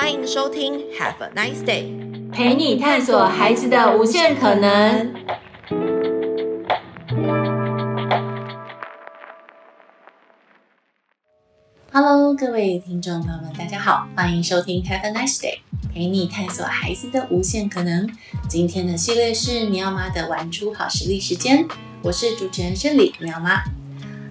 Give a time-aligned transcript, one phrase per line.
[0.00, 5.12] 欢迎收听 Have a nice day，陪你探索孩子的无限可能。
[11.90, 15.58] Hello，各位听众朋友们，大家好，欢迎收听 Have a nice day，
[15.92, 18.08] 陪你探索孩子的无限可能。
[18.48, 21.66] 今天的系列是喵妈的玩出好实力时间，
[22.04, 23.64] 我是主持人胜利喵妈。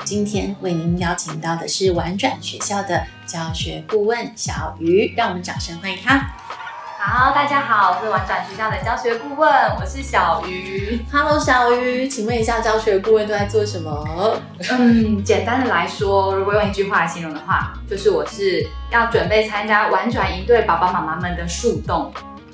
[0.07, 6.29] 今天为您邀请到的是玩转学校的教学顾问小鱼，让我们掌声欢迎她。
[6.98, 11.01] 好，大家好，我是玩转学校的教学顾问，我是小鱼。
[11.12, 14.39] Hello，小鱼，请问一下，教学顾问都在做什么？
[14.71, 22.13] 嗯，简单的来说，如果用一句话来形容的话，就是我是要准备参加玩转营队爸爸妈妈们的树洞。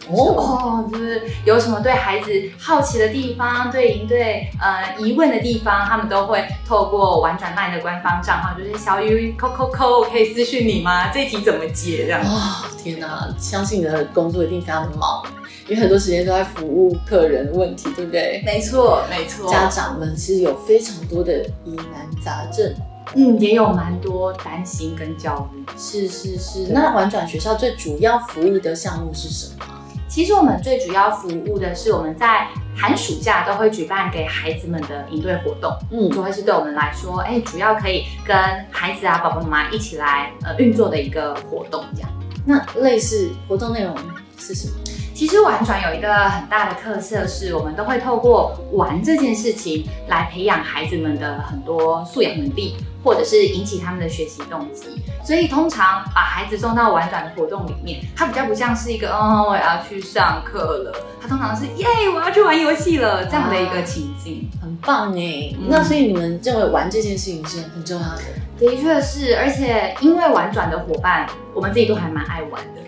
[0.10, 11.10] 哦，就是有什么对孩子好奇的地方，对营队呃疑问的地方，他们都会透过玩转 LINE 的官方账号，就是小鱼扣扣扣，可以私讯你吗？
[11.14, 12.06] 这一题怎么解？
[12.06, 12.22] 这样。
[12.24, 15.24] 哦，天哪，相信你的工作一定非常的忙，
[15.68, 18.44] 因为很多时间都在服务客人的问题，对不对？
[18.46, 19.50] 没错，没错。
[19.50, 22.74] 家长们其实有非常多的疑难杂症，
[23.16, 25.64] 嗯，也有蛮多担心跟焦虑。
[25.78, 26.68] 是是是。
[26.74, 29.66] 那玩转学校最主要服务的项目是什么？
[30.14, 32.48] 其实我们最主要服务的是我们在
[32.78, 38.38] 寒暑假都会举办给孩子们的营队活动，嗯，就会是对我们来说，哎，主要可以跟
[38.70, 42.10] 孩子啊、爸爸妈妈一起来呃运作的一个活动，这样。
[42.46, 43.96] 那类似活动内容
[44.38, 44.83] 是什么？
[45.24, 54.84] 其实玩转有一个很大的特色，是我们都会透过玩这件事情来培养孩子们的很多素养能力，或者是引起他们的学习动机。
[55.24, 60.94] 所以通常把孩子送到玩转的活动里面，它比较不像是一个，哦，我要去上课了。
[61.22, 65.56] 它通常是耶，我要去玩游戏了这样的一个情境，很棒哎。
[65.58, 68.22] 嗯、那所以你们认为玩这件事情是很重要的？
[68.60, 72.82] 的确是，而且因为玩转的伙伴，我们自己都还蛮爱玩的。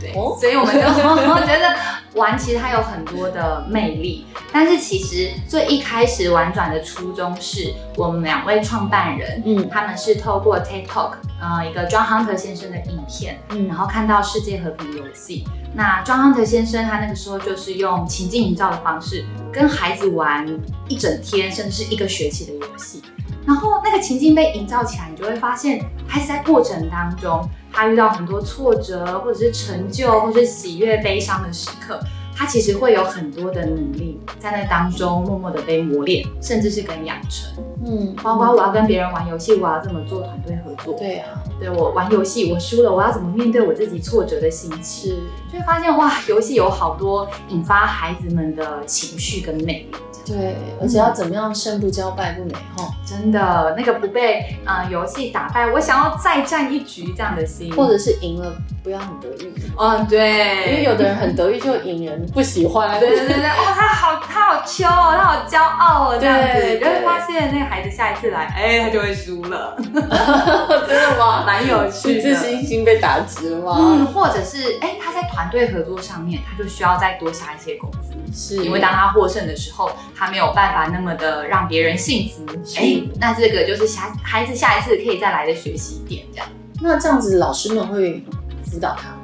[0.00, 1.74] 对，所以我们就 我觉得
[2.14, 15.46] 玩其实它有很多的魅力，但是其实最一开始玩转的初衷是我们两位创办人，嗯，他们是透过 Talk，呃，一个 John Hunter 先生的影片，嗯，然后看到世界和平游戏。
[15.72, 20.44] 那 John Hunter 先生他那个时候就是用情境营造的方式跟孩子玩
[20.88, 23.00] 一整天甚至是一个学期的游戏，
[23.46, 27.48] 然后那个情境被营造起来，你就会发现孩子在过程当中。
[27.72, 32.00] 他遇到很多挫折，或者是成就，或者是喜悦、悲伤的时刻，
[32.34, 37.62] 他其实会有很多的能力在那当中默默的被磨练，甚至是跟养成。
[37.86, 40.98] 嗯，包括我要跟别人玩游戏，我要怎么做团队合作？
[40.98, 41.28] 对啊，
[41.60, 45.16] 对，我玩游戏我输了，我要怎么面对我自己挫折的心情？
[45.52, 49.90] 就会发现哇，游戏有好多引发孩子们的情绪跟魅力。
[50.30, 58.54] 对，而且要怎么样胜不骄败不馁哈，真的那个不被呃游戏打败，我想要再战一局这样的心，或者是赢了
[58.84, 59.52] 不要很得意。
[59.76, 63.00] 嗯，对，因为有的人很得意就引人不喜欢。
[63.00, 69.74] 对对对对，哦，他好他好秋哦，他好骄傲哦，这样子，就会发现那个孩子下一次来，哎，他就会输了。
[69.82, 71.42] 真的吗？
[71.44, 73.76] 蛮有趣，自 信心被打击了吗？
[73.78, 79.90] 嗯，或者是哎，他在团队合作上面，他就需要再多下一些功夫，是因为当他获胜的时候。
[80.20, 82.44] 他没有办法那么的让别人幸福，
[82.76, 86.46] 哎、欸，那这个就是下孩子下一次可以再来的学习点，这样。
[86.78, 88.22] 那这样子老师们会
[88.62, 89.16] 辅导他吗？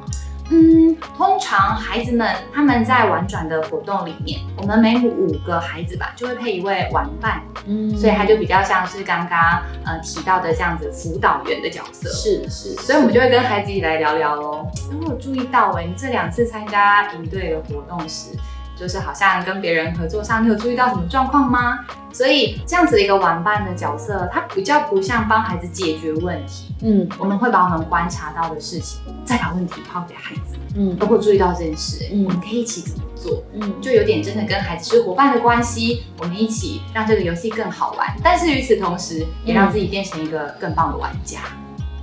[0.49, 9.39] 嗯，通常孩子们他们在玩转的活动里面，我们每五个孩子吧就会配一位玩伴，嗯，所以他就比较像是刚刚
[9.85, 14.67] 呃提到的这样子辅导员的角色，是是，所以我们就会跟孩子一起来聊聊哦。
[15.03, 18.31] 我有注意到哎，你这两次参加营队的活动时。
[18.77, 21.79] 就是好像跟别人合作上，你有注意到什么状况吗？
[22.13, 26.75] 所以这样子的一个玩伴的角色，它比较不像帮孩子解决问题。
[26.83, 30.57] 嗯，我们会把我们观察到的事情，再把问题抛给孩子。
[30.77, 33.43] 嗯，包括注意到这件事，嗯，我们可以一起怎么做？
[33.55, 38.07] 嗯，就有点真的跟孩子是伙伴的关系，我们一起让这个游戏更好玩。
[38.23, 41.41] 但是与此同时，也让自己变成一个更棒的玩家。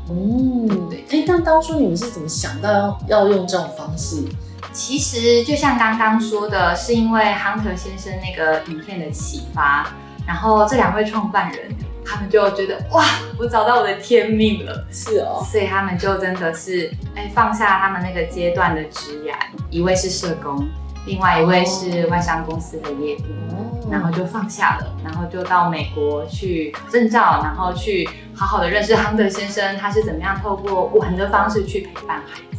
[0.09, 1.05] 嗯，对。
[1.09, 2.69] 哎，但当初你们是怎么想到
[3.07, 4.23] 要要用这种方式？
[4.71, 9.87] 其实就像刚刚说的，是因为 Hunter 先生那个影片的启发，
[10.25, 11.71] 然后这两位创办人
[12.05, 13.03] 他们就觉得哇，
[13.37, 19.33] 我找到我的天命了，是哦，所以他们就真的是哎放下他们那个阶段的职涯，
[19.69, 20.67] 一位是社工，
[21.05, 32.52] 另外一位是外商公司的业务，哦、然后就放下了，然后就到美国去考证照，然后去好好的认识 Hunter 先生，他是怎么样透过玩的方式去陪伴孩子。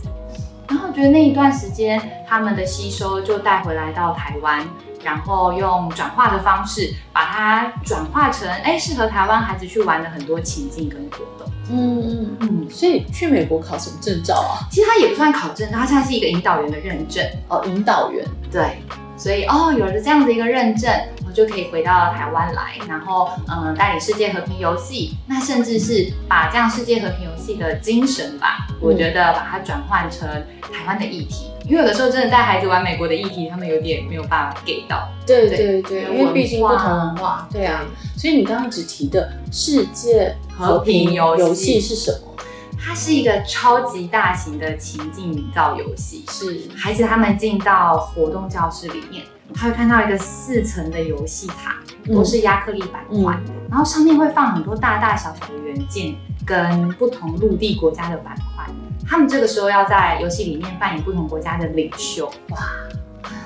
[0.69, 4.67] 然后我觉得那一段时间，他们的吸收就带回来到台湾，
[5.03, 11.47] 然后用转化的方式把它转化成哎适合台湾孩子去玩的很多情境跟活动。
[11.71, 12.71] 嗯嗯嗯。
[12.71, 14.65] 所以去美国考什么证照啊？
[14.71, 17.25] 其实它也不算考证，它现在是一个引导员的认证。
[17.49, 18.25] 哦，引导员。
[18.51, 18.79] 对。
[19.17, 25.17] 所以哦，有了这样的一个认证，我就可以回到台湾来，然后嗯、呃，带领世界和平游戏。
[25.27, 30.29] 那甚至是把这样世界和平游戏的精神吧，嗯、我觉得把它转换成
[30.73, 31.51] 台湾的议题。
[31.67, 35.09] 因为有的时候真的带孩子玩美国的议题，他们有点没有办法给到。
[35.27, 37.49] 对对对，因为毕竟不同文化。
[37.51, 37.81] 对啊，
[38.17, 42.35] 所以你刚刚一直提的世界和平游戏是什么？
[42.79, 51.77] 它是一个超级大型的情境营造游戏，是孩子他们进到活动教室里面，他会看到一个四层的游戏塔，
[52.07, 56.15] 都是亚克力板块，嗯、然后上面会放很多大大小小的元件
[56.47, 58.67] 跟不同陆地国家的板块，
[59.07, 62.59] 他们这个时候要在游戏里面扮演不同国家的领袖，哇。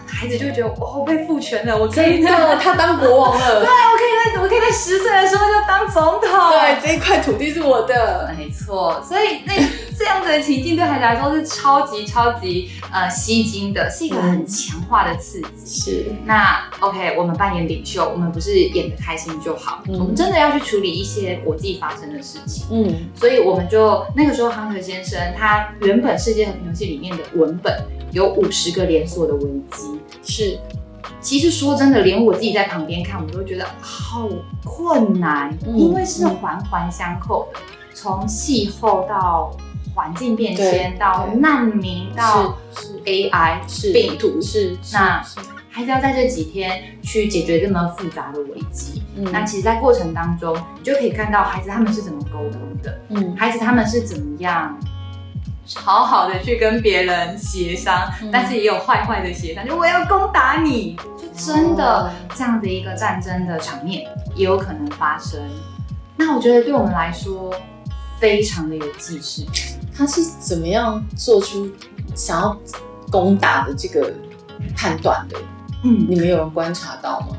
[0.09, 2.29] 孩子就会觉得哦，被赋权了，我可以的，
[2.59, 3.61] 他当国王了。
[3.61, 6.51] 对，我可以在，我可以在十岁的时候就当总统。
[6.51, 9.01] 对，这一块土地是我的，没错。
[9.07, 9.55] 所以那
[9.97, 15.67] 这样子的情境对孩子来说是超级超级呃吸睛的，是一个很强化的刺激。
[15.67, 16.07] 是。
[16.25, 22.67] 那 OK，我们扮演领袖，我们不是演的开心就好，嗯、我们真的要去处理一些国际发生的事情。
[22.71, 23.09] 嗯。
[23.15, 29.98] 所以我们就那个时候，亨特先生他原本世界和平游戏里面的文本有五十个连锁的危机。
[30.23, 30.59] 是，
[31.21, 34.29] 其实说真的，连我自己在旁边看，我都觉得好
[34.65, 37.61] 困难，嗯、因为是环环相扣的，
[37.95, 39.57] 从气候到
[39.95, 42.57] 环境变迁，到难民，到
[43.05, 45.23] AI 是病毒，是那
[45.71, 49.03] 还是要在这几天去解决这么复杂的危机。
[49.17, 54.79] 嗯，那其实，在过程当中，你就可以看到孩子他们是怎么沟通的，嗯，孩子他们是怎么样。
[55.75, 65.41] 好好的去跟别人协商，嗯、但是也有坏坏的协商，就我要攻打你，就真的这样的一个战争的场面也有可能发生。
[66.17, 67.55] 那我觉得对我们来说
[68.19, 69.47] 非常的有既视。
[69.97, 71.69] 他是怎么样做出
[72.15, 72.57] 想要
[73.11, 74.13] 攻打的这个
[74.77, 75.37] 判断的？
[75.85, 77.37] 嗯，你们有人观察到吗？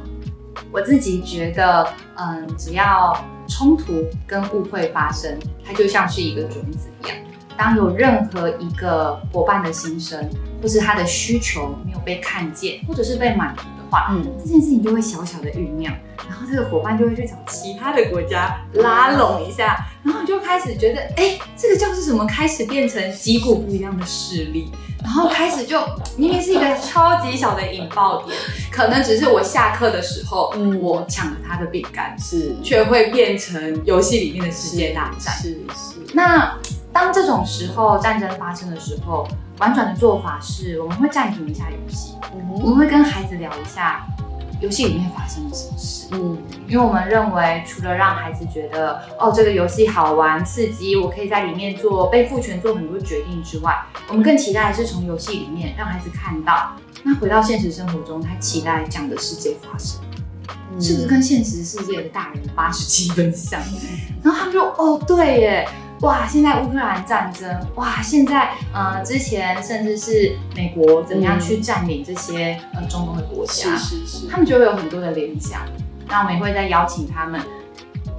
[0.72, 3.18] 我自己觉得，嗯，只要
[3.48, 7.18] 冲突跟误会发生，它就像是一个种子一样。
[7.60, 10.18] 当有任何一个伙伴的心声，
[10.62, 15.94] 或是他的需求没有被看见，或者是被满足的话，嗯，这件事情就会小小的酝酿，
[16.30, 24.72] 然后这个伙伴就会去找其他的国家拉拢一下，然后就开始觉得，哎，这个教室怎么开始变成几股不一样的势力，
[25.04, 25.82] 然后开始就
[26.16, 28.38] 明明是一个超级小的引爆点，
[28.72, 36.58] 可能只是我下课的时候，嗯，我抢了他的饼干，是，却会变成游戏里面的世界大战，是是，那。
[36.92, 39.28] 当这种时候战争发生的时候，
[39.60, 44.06] 婉转的做法是，我们会暂停一下游戏，嗯、我们会跟孩子聊一下
[44.60, 46.08] 游戏里面发生了什么事。
[46.12, 46.38] 嗯，
[46.68, 53.78] 因为我们认为，除了让孩子觉得哦这个游戏好玩刺激，我可以在里面做被赋权做很多决定之外，
[54.08, 56.72] 我们更期待的是从游戏里面让孩子看到，
[57.04, 60.02] 那回到现实生活中，他期待这样的世界发生，
[60.74, 63.62] 嗯、是不是跟现实世界的大人八十七分像？
[64.24, 65.70] 然后他们说哦对耶。
[66.02, 66.26] 哇！
[66.26, 68.02] 现在乌克兰战争，哇！
[68.02, 75.62] 现在呃，之前甚至是美国怎么样去占领这些、嗯、呃中东的国家，是是是，他们就会有很多的联想。
[76.08, 77.40] 那我们也会再邀请他们，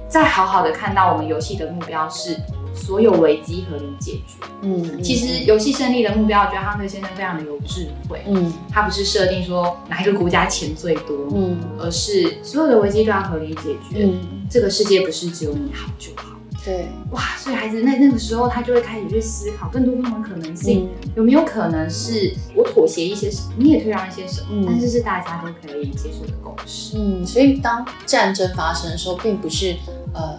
[0.07, 2.37] 再好好的看到我们游戏的目标是
[2.75, 4.45] 所有危机合理解决。
[4.61, 8.21] 嗯，其实游戏胜利的目标，我觉得亨特先生非常的有智慧。
[8.27, 14.05] 嗯，他不是设定说哪一个国家钱最多，嗯，而是所有的危机都要合理解决。
[14.05, 14.19] 嗯，
[14.49, 16.30] 这个世界不是只有你好就好。
[16.63, 26.97] 对，哇，所以孩子那那个时候，他就会开始去思考更多不同的可能性，嗯、有没有可能是我妥协一些什么，你也退让一些什么，嗯、但是是大家都可以接受的共识。
[26.97, 29.75] 嗯，所以当战争发生的时候，并不是
[30.13, 30.37] 呃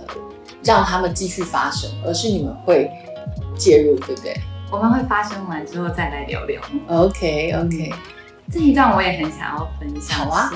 [0.63, 2.89] 让他们继续发生，而是你们会
[3.57, 4.33] 介入，对不对？
[4.71, 6.63] 我们会发生完之后再来聊聊。
[6.87, 7.93] OK OK，
[8.51, 10.19] 这一段我也很想要分享。
[10.21, 10.53] 好啊，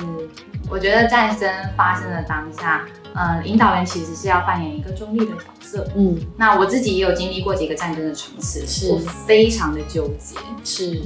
[0.69, 2.85] 我觉得战争发生的当下。
[3.17, 5.87] 嗯，引导员其实是要扮演一个中立的角色。
[5.95, 10.37] 嗯，那我自己也有经历过几个战争的场次，是我非常的纠结。
[10.63, 11.01] 是，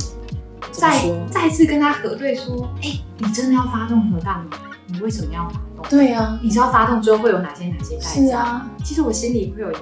[0.72, 4.58] 再再次跟他核对说，哎、欸，你真的要发动核弹吗？
[4.88, 5.86] 你为什么要发动？
[5.90, 8.10] 对呀、啊，你知道发动之后会有哪些哪些代价？
[8.10, 9.80] 是啊，其实我心里会有一个，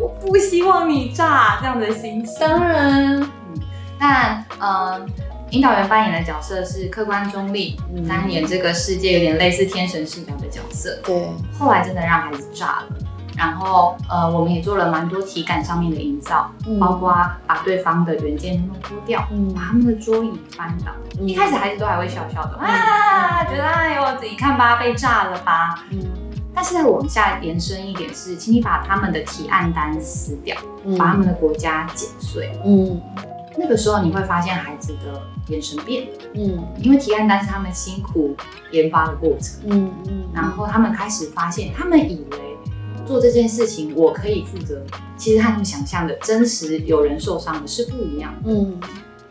[0.00, 2.34] 我不希望你炸这样的心情。
[2.38, 3.30] 当然，嗯，
[3.98, 5.06] 但嗯。
[5.50, 7.76] 引导员扮演的角色是客观中立，
[8.08, 10.98] 扮演这个世界有点类似天神视角的角色。
[11.04, 12.86] 对，后来真的让孩子炸了，
[13.36, 17.14] 然后呃，我们也做了蛮多体感上面的营造，嗯、包括
[17.46, 20.90] 把对方的原件都脱掉，嗯、把他们的桌椅翻倒。
[21.20, 25.84] 嗯、一开始孩子都还会笑笑的，嗯、啊，觉得哎呦，自己看吧，被炸了吧。
[25.90, 25.98] 嗯。
[26.52, 32.50] 但是再往下延伸一点是，请你把他们的提案单撕掉，嗯、把他们的国家剪碎。
[32.64, 33.00] 嗯。
[33.58, 38.36] 那个时候你会发现孩子的眼神变了，嗯，因为提案单是他们辛苦
[38.70, 42.38] 研发的过程，嗯嗯，嗯然后他们开始发现，他们以为
[43.06, 44.84] 做这件事情我可以负责，
[45.16, 48.78] 其实和他们想象的真实有人受伤的是不一样的，嗯，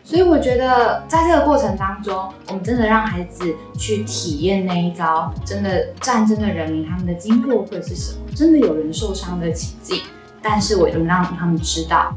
[0.02, 10.00] 所以我觉得在这个过程当中，我们真的让孩子去体验那一招真的战争的人民他们的经过会是什么，真的有人受伤的情境，
[10.40, 12.16] 但是我能让他们知道，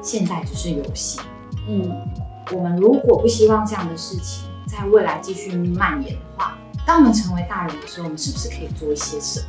[0.00, 1.18] 现在只是游戏。
[1.68, 1.90] 嗯，
[2.52, 9.46] 我们如果不希望这样的事情在未来继续蔓延的话，当我们成为大人的时候，我们是不是可以做一些什么？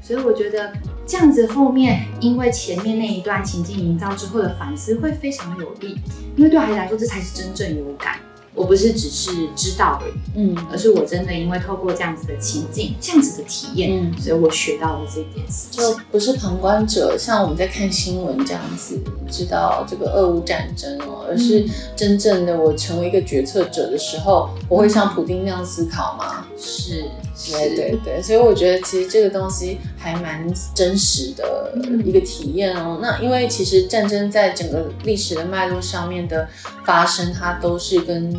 [0.00, 0.72] 所以我觉得
[1.06, 6.00] 这样子后面，因为前面那一段情境营造之后的反思会非常有利，
[6.36, 8.16] 因为对孩子来说，这才是真正有感。
[8.58, 15.80] 我不是只是知道而已，嗯，而是我真的因为透过这样子的情境，这样子的体验，嗯，所以我学到了这件事情。
[15.80, 19.00] 就不是旁观者，像我们在看新闻这样子
[19.30, 26.44] 知道这个俄乌战争哦，而是真正的我成为一个决策者的时候，我会像普丁那样思考吗？
[26.58, 27.04] 是，
[27.52, 31.74] 对对对，所以我觉得其实这个东西还蛮真实的
[32.04, 32.98] 一个体验哦。
[33.02, 36.48] 那因为其实战争在整个历史的脉络上面的
[36.84, 38.34] 发生，它都是跟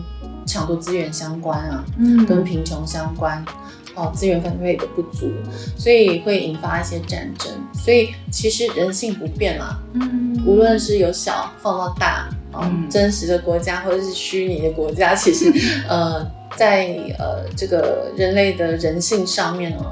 [0.46, 3.46] 抢夺资源相关啊，嗯，跟贫穷相关，
[3.94, 5.32] 哦，资源分配的不足，
[5.78, 7.51] 所以会引发一些战争。
[7.74, 15.51] 所以其实人性不变啦，嗯，无论是由小放到大，哦，嗯，真实的国家或者是虚拟的国家，其实，
[15.88, 16.25] 呃，
[16.56, 19.86] 在呃这个人类的人性上面呢，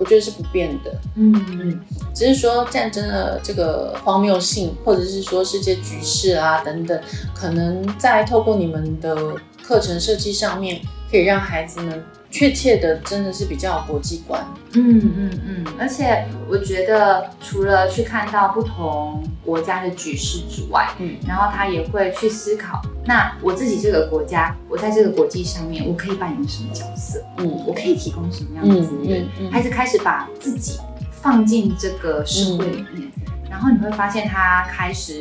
[0.00, 1.80] 我觉得是不变的，嗯嗯，
[2.12, 7.00] 只是说战争的这个荒谬性，或者是说世界局势啊等等，
[7.32, 9.36] 可能在透过你们的。
[9.62, 14.40] 课程设计上面可以让孩子们确切的，真的是比较国际观。
[14.72, 27.20] 嗯嗯嗯，而且我觉得除了去看到不同国家的局势之外，嗯，然后他也会去思考，那我自己这个国家，我在这个国际上面，我可以扮演什么角色？
[27.38, 29.26] 嗯，我可以提供什么样的资源？
[29.50, 30.78] 孩子开始把自己
[31.10, 35.20] 放进这个社会里面，嗯、然后你会发现他开始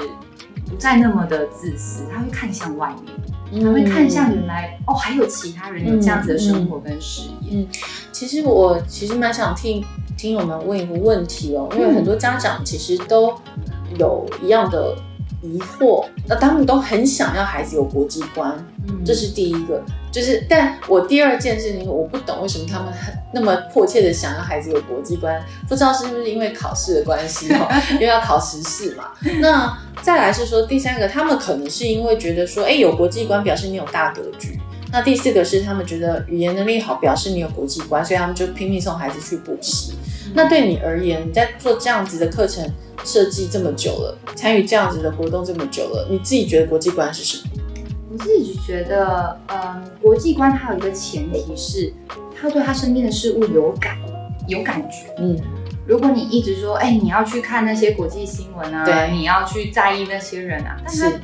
[0.67, 3.15] 不再那么的自私，他会看向外面。
[3.63, 7.51] 他会看向原来、嗯、哦，还有其他人有这样子的生活跟事业。
[7.53, 7.67] 嗯，
[8.11, 9.83] 其实我其实蛮想听
[10.17, 13.33] 听友们问一个问题哦，因为很多家长其实都
[13.97, 14.95] 有一样的
[15.41, 18.53] 疑惑，那他们都很想要孩子有国际观，
[18.87, 19.81] 嗯，这是第一个。
[20.11, 29.05] 就是，但我第二件事情，我不懂为什么他们很那么迫切的想要孩子有国际观，不知道是不是因为考试的关系哦， 因为要考十四嘛。
[29.39, 34.59] 那再来是说第三个，他们可能是因为觉得说，哎，有国际观表示你有大格局。
[34.91, 39.93] 那第四个是他们觉得语言能力好，表示你有国际观，所以他们就拼命送孩子去补习。
[40.33, 42.67] 那对你而言，你在做这样子的课程
[43.03, 47.58] 设计这么久了，参与这样子的活动这么久了，你自己觉得国际观是什么？
[48.11, 51.93] 我自己觉得，嗯，国际观它有一个前提是，
[52.35, 53.95] 他对他身边的事物有感，
[54.47, 55.13] 有感觉。
[55.19, 55.37] 嗯，
[55.85, 61.19] 如果你一直说，哎、欸，你要去看那些国际新闻啊，对，你要去在意那些人啊，但是，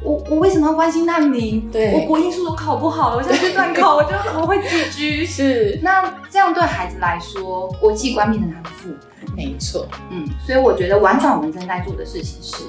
[0.00, 1.68] 我我为什么要关心难民？
[1.72, 5.26] 对，我国英数都考不好了，我现在去断考，我就我会自居。
[5.26, 9.34] 是，那这样对孩子来说，国际观变成他的负担。
[9.34, 12.64] 没错，嗯，所以我觉得玩转我们正在做的事情是，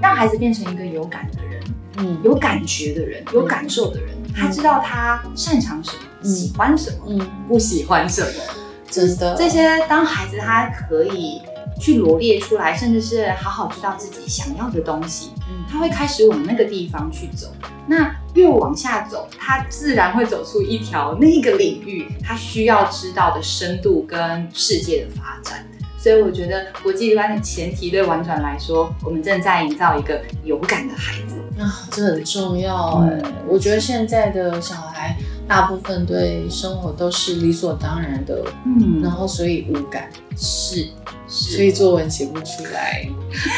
[0.00, 1.61] 让孩子变成一个有感的人。
[1.98, 8.42] 嗯，有感觉的人，有感受的人，嗯、他知道他擅长什么，嗯、喜欢什么，嗯，不喜欢什么，
[8.90, 11.40] 真的，这些当孩子他可以
[11.80, 17.48] 去罗列出来，甚至是好好知道自己想要的东西，嗯，他会开始往那个地方去走。
[17.86, 25.66] 那越往下走，他自然会走出一条那个领域他需要知道的深度跟世界的发展。
[25.98, 33.20] 所以我觉得国际观的前提对婉转来说，我们正在营造一个有感的孩子啊，这很重要哎。
[33.24, 35.16] 嗯、我觉得现在的小孩
[35.46, 40.88] 大部分对生活都是理所当然的，嗯，然后所以无感，是，
[41.28, 43.06] 是所以作文写不出来，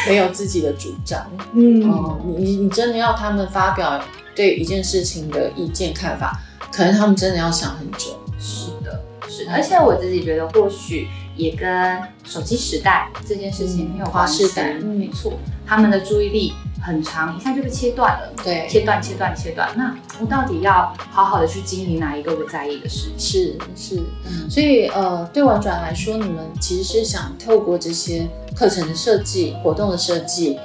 [0.07, 4.03] 没有自己的主张，嗯，哦、你你真的要他们发表
[4.35, 8.19] 对一件事情的意见看法，可能他们真的要想很久。
[8.37, 11.07] 是的，是的，而且我自己觉得或许。
[11.35, 14.45] 也跟手机时代这件事情很有关系。
[14.57, 15.33] 嗯、没错，
[15.65, 18.31] 他们的注意力很长，一下就被切断了。
[18.43, 19.69] 对，切断、切断、切断。
[19.75, 23.09] 那我到底要好好的去经营哪一个我在意的事？
[23.17, 30.59] 是是，嗯，所以呃，对玩转来说，你们其实是想透过这些课程的设计、活动的设计，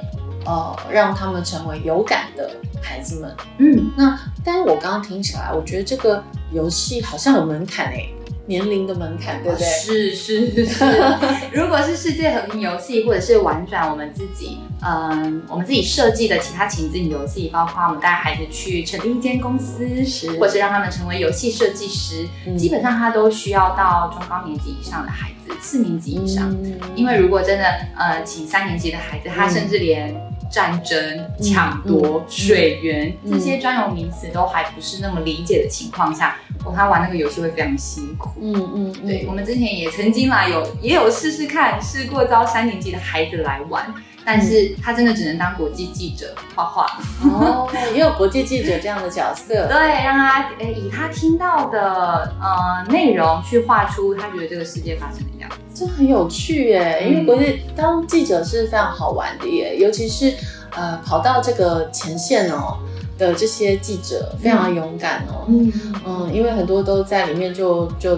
[0.45, 2.51] 呃，让他们成为有感的
[2.83, 3.35] 孩子们。
[3.59, 6.23] 嗯，那但是我刚刚听起来，我觉得这个
[6.53, 8.15] 游戏好像有门槛诶。
[8.51, 9.65] 年龄的门槛，对不对？
[9.65, 10.85] 是是是。
[11.55, 26.51] 如果是世界和平游戏，或者是玩转我们自己，嗯，我们自己设计的其他情境游戏，包括我们带孩子去成立一间公司，是，或是让他们成为游戏设计师，嗯，基本上他都需要到中高年级以上的孩子，四年级以上。
[26.51, 27.65] 嗯，因为如果真的
[27.97, 30.13] 呃，请三年级的孩子，他甚至连
[30.51, 36.37] 战争、抢夺、嗯、水源、嗯、这些专有名词都还不是那么理解的情况下。
[36.63, 38.31] 哦，他玩那个游戏会非常辛苦。
[38.39, 43.95] 嗯嗯，嗯，对，我们之前也曾经啦，有也有试试看，试过招三年级的孩子来玩，
[44.33, 46.87] 但是他真的只能当国际记者画画。
[47.25, 49.67] 哦，也有国际记者这样的角色。
[49.67, 57.05] 对，让他诶、欸、以他听到的呃内容去画出他觉得这个世界发生的样子，这很有趣耶。
[57.09, 60.33] 因为国际当记者是非常好玩的耶，尤其是
[60.77, 62.79] 呃跑到这个前线哦。
[63.21, 65.71] 的这些记者非常勇敢哦，嗯
[66.07, 68.17] 嗯，因为很多都在里面就就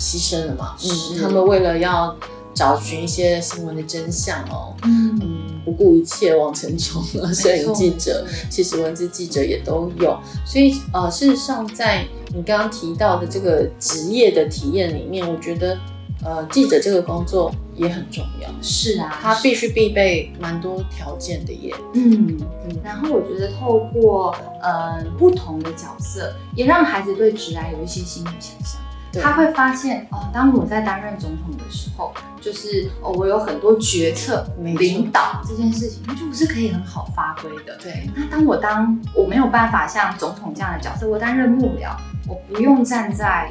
[0.00, 2.12] 牺牲了嘛，嗯，他们为了要
[2.56, 7.32] 找寻一些新闻的真相哦，嗯嗯，不顾一切往前冲了。
[7.32, 15.78] 摄影记者，其实文字记者也都有，所以呃，事实上在你刚刚提到的这个职业的体验里面，我觉得。
[16.24, 18.48] 呃，记者这个工作也很重要。
[18.60, 21.72] 是啊，他必须必备蛮多条件的耶。
[21.92, 22.76] 嗯嗯。
[22.82, 28.80] 然后我觉得透过呃不同的角色，也让孩子对职涯有一些新的想象。
[29.22, 37.76] 他会发现哦，当我在担任总统的时候，就是哦，我有很多决策、领导这件事情，那就是可以很好发挥的。
[37.80, 38.10] 对。
[38.14, 41.96] 那当我当我没有办法像总统这样的角色，我担任幕僚，
[42.28, 43.50] 我不用站在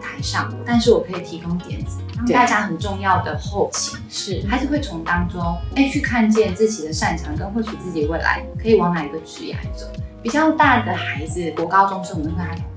[0.00, 1.98] 台上，但是我可以提供点子。
[2.32, 5.40] 大家很重要的后勤是，还是会从当中
[5.76, 9.86] 哎去看见自己的擅长，跟或许自己未来可以往哪一个职业走。
[10.22, 12.73] 比较大的孩子，国高中生，我们会跟他聊到这一块。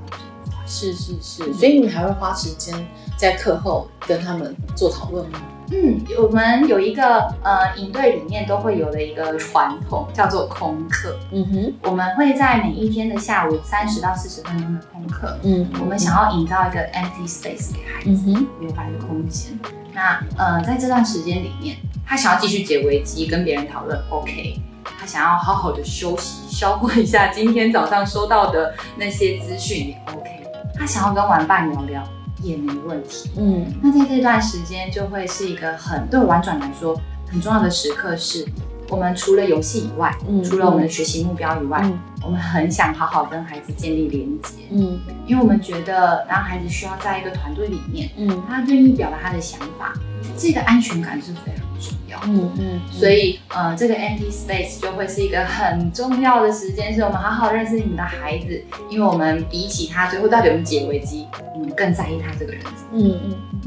[0.67, 2.75] 是是是，所以你还会花时间
[3.15, 5.39] 在课后跟他们做讨论吗？
[5.71, 11.17] 嗯，我们有一个呃，营队里面都会有的一个传统，叫做空课。
[11.31, 19.59] 嗯哼，我们会在每一天的下午三十到四十分钟的空课，嗯，我们想要营造一个 empty space 给孩子，留白的空间。
[19.93, 21.75] 那呃，在这段时间里面，
[22.05, 24.61] 他想要继续解围机，跟别人讨论，OK。
[24.97, 30.46] 他想要好好的休息，消化一下今天早上收到的那些资讯，也 OK。
[30.77, 32.07] 他想要跟玩伴聊聊。
[32.43, 36.95] 也没问题，嗯，那在这段时间就会是一个很对玩转来说
[37.31, 38.45] 很重要的时刻，是
[38.89, 49.93] 我们除了游戏以外，嗯，除了我们的学习目标以外，嗯，我们很想好好跟孩子建立连接，嗯，因为我们觉得当孩子需要在一个团队里面，嗯，他愿意表达他的想法，
[50.37, 62.61] 这个安全感是非常重要的，嗯嗯，所以呃，这个 empty space 就会是一个很重要的时间，是我们好好认识你们的孩子，因为我们比起他最后到底有没有解围机，我们更在意他这个人。
[62.93, 63.19] 嗯。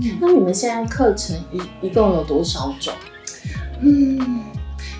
[0.03, 2.95] 嗯，那你们现在课程一一共有多少种？
[3.81, 4.41] 嗯。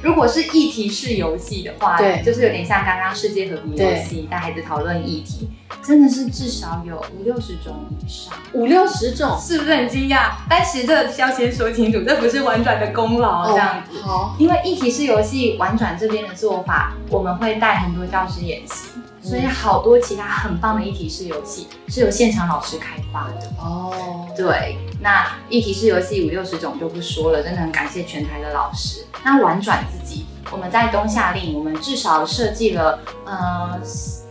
[0.03, 5.49] 如果是议题式游戏的话，对，就是有点像刚刚世界和平游戏，带孩子讨论议题，
[5.83, 10.31] 真的是至少有五六十种以上，五六十种，是不是很惊讶？
[10.49, 14.01] 但是这要先说清楚，这不是玩转的功劳，这样子。
[14.01, 18.89] 好、哦，因为议题式游戏玩转这边的做法，我们会带很多教师演习。
[19.23, 24.27] 所以好多其他很棒的议题式游戏是由现场老师开发的哦。
[24.35, 29.05] 对，那议题式游戏五六十种就不说了，真的很感谢全台的老师。
[29.25, 33.81] 那玩转自己，我们在冬夏令，我们至少设计了呃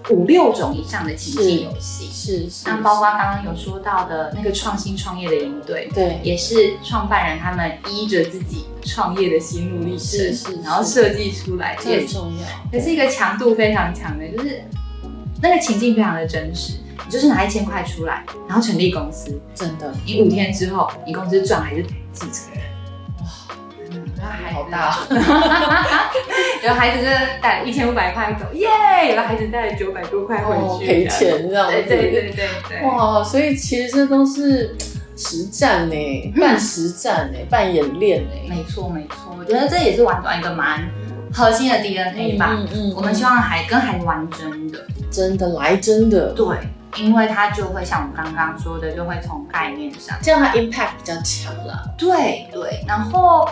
[0.09, 2.07] 五六种以上的情境游戏。
[2.11, 2.69] 是是。
[2.69, 12.47] 那包括刚刚有说到的那个创新创业的营队，对，也是创办人他们依着自己创业的心路历程，是是，然后设计出来，这很重要。
[12.71, 14.63] 也是一个强度非常强的，就是。
[15.41, 16.73] 那个情境非常的真实，
[17.05, 22.63] 你就是拿一千块出来，然后成立公司，真的，你五天之后，你公司赚还是赔继承人？
[23.19, 23.27] 哇，
[23.91, 24.97] 嗯，那孩子好大，
[26.67, 27.09] 有孩子就
[27.41, 29.09] 带了一千五百块走，耶、yeah!！
[29.09, 34.75] 有的孩子带了九百多块回去，赔钱这样子，对对对对对，哇，所以其实这都是
[35.15, 40.87] 实战呢，半实战呢，半演练呢，没错没错，我觉得这也是玩转一个蛮
[41.33, 44.79] 核心的 DNA 吧，嗯嗯，我们希望还跟孩子玩真的。
[45.11, 46.45] 真的来真的，对，
[46.97, 51.93] 因为它就会像我们刚刚说的，就会从概念上，这样它 impact 比较强了。
[51.97, 53.47] 对对，然后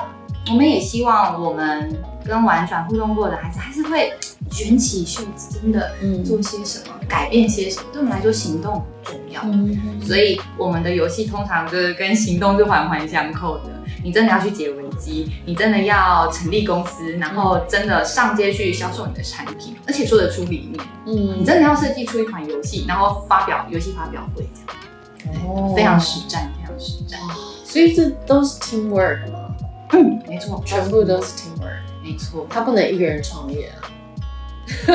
[0.49, 4.13] 我们也希望我们跟玩转互动过的孩子，还是会
[4.51, 5.91] 卷起袖子，真的
[6.23, 7.85] 做些什么，嗯、改变些什么。
[7.91, 9.41] 对我们来说，行动很重要。
[9.45, 13.63] 嗯、所以我们的游戏通常就是跟行动是环环相扣的。
[14.07, 20.81] 你真的要去解危机，你真的要成立公司，然后真的上街去销售你的产品，而且说得出理念。
[21.05, 25.45] 嗯，你真的要设计出一款游戏，然后发表游戏发表会这样。
[25.45, 27.19] 哦，非常实战，非常实战。
[27.65, 29.49] 所以这都是 teamwork 吗？
[29.91, 31.81] 嗯，没错，全部都是 teamwork。
[32.01, 33.91] 没错，他不能一个人创业啊。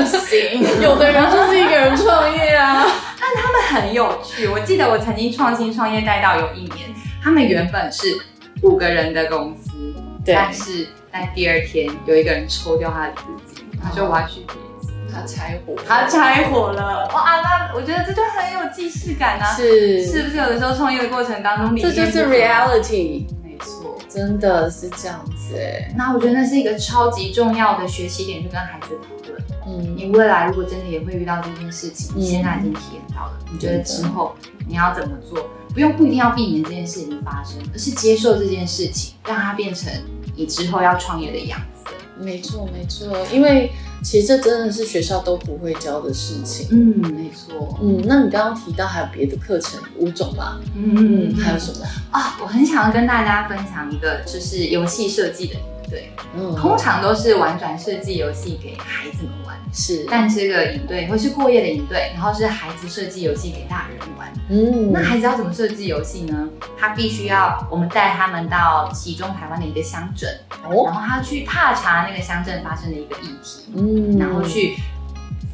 [0.06, 2.86] 行， 有的人就是一个人创业啊。
[3.20, 6.88] 但他们很有趣，我记得我曾经创新创业带到有一年，
[7.22, 8.18] 他们原本是。
[8.62, 9.70] 五个人的公司，
[10.24, 17.40] 但是在第二天有一个人抽掉他的资金，他就挖去别子，他拆伙，他拆伙了，哇！
[17.42, 20.06] 那我觉得这就很有既视感啊，是。
[20.06, 20.36] 是不是？
[20.36, 25.56] 有的时候创业的过程当中，这就是 reality，没错，真的是这样子。
[25.56, 25.92] 哎。
[25.96, 34.36] 那我觉得那是一个超级重要的学习点，就跟孩子讨论，嗯，你未来如果真的也会遇到这件事情，你现在已经体验到了，你觉得之后
[34.68, 35.50] 你要怎么做？
[35.72, 39.92] 不用不一定要避免这件事情发生，而是接受这件事情，让它变成
[40.36, 41.92] 你之后要创业的样子。
[42.18, 43.72] 没错，没错，因为
[44.04, 46.68] 其实这真的是学校都不会教的事情。
[46.70, 47.76] 嗯，没错。
[47.82, 50.60] 嗯，那你刚刚提到还有别的课程五种吧？
[50.76, 52.38] 嗯嗯，还有什么啊？
[52.40, 55.56] 我很想要跟大家分享一个，就是游戏设计的。
[55.92, 66.48] 对，嗯，通常都是玩转设计游戏给孩子们玩，是，但这个营队会是过夜的营队，然后是孩子设计游戏给大人玩，嗯，那孩子要怎么设计游戏呢？
[66.78, 70.30] 他必须要我们带他们到其中台湾的一个乡镇，
[70.64, 74.76] 哦，然后他去踏查那个乡镇发生的一个议题，嗯，然后去。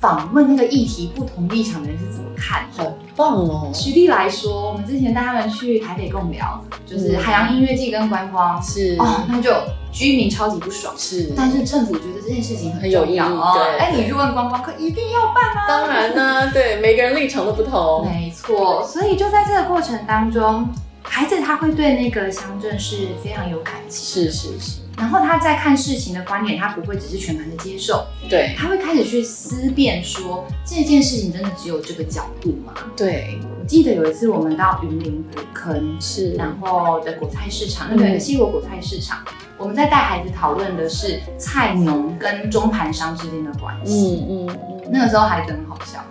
[0.00, 2.84] 访问那个议题不同立场的人是怎么看的？
[2.84, 3.70] 好棒哦！
[3.74, 9.52] 举例来说，我们之前带他们去台北共聊，就是海洋音乐季跟观光，是哦，那就
[9.90, 13.52] 居民超级不爽，是，但是政府觉得这件事情很有意义哦。
[13.54, 15.66] 对，哎，你去问观光客，一定要办啊！
[15.66, 18.84] 当然呢，对，每个人立场都不同，没错。
[18.86, 20.68] 所以就在这个过程当中，
[21.08, 24.78] 孩子他会对那个乡镇是非常有感情，是是是。
[24.96, 32.74] 然后他在看事情的观点，他不会只是全盘的接受，对，他会开始去思辨说，这件事情真的只有这个角度吗？
[32.96, 44.26] 对，我记得有一次我们到云林古坑，是，然后的果菜市场，那个西螺果菜市场，嗯、我们在带孩子讨论的是菜农跟中盘商之间的关系。
[44.28, 46.04] 嗯嗯嗯，那个时候孩子很好笑，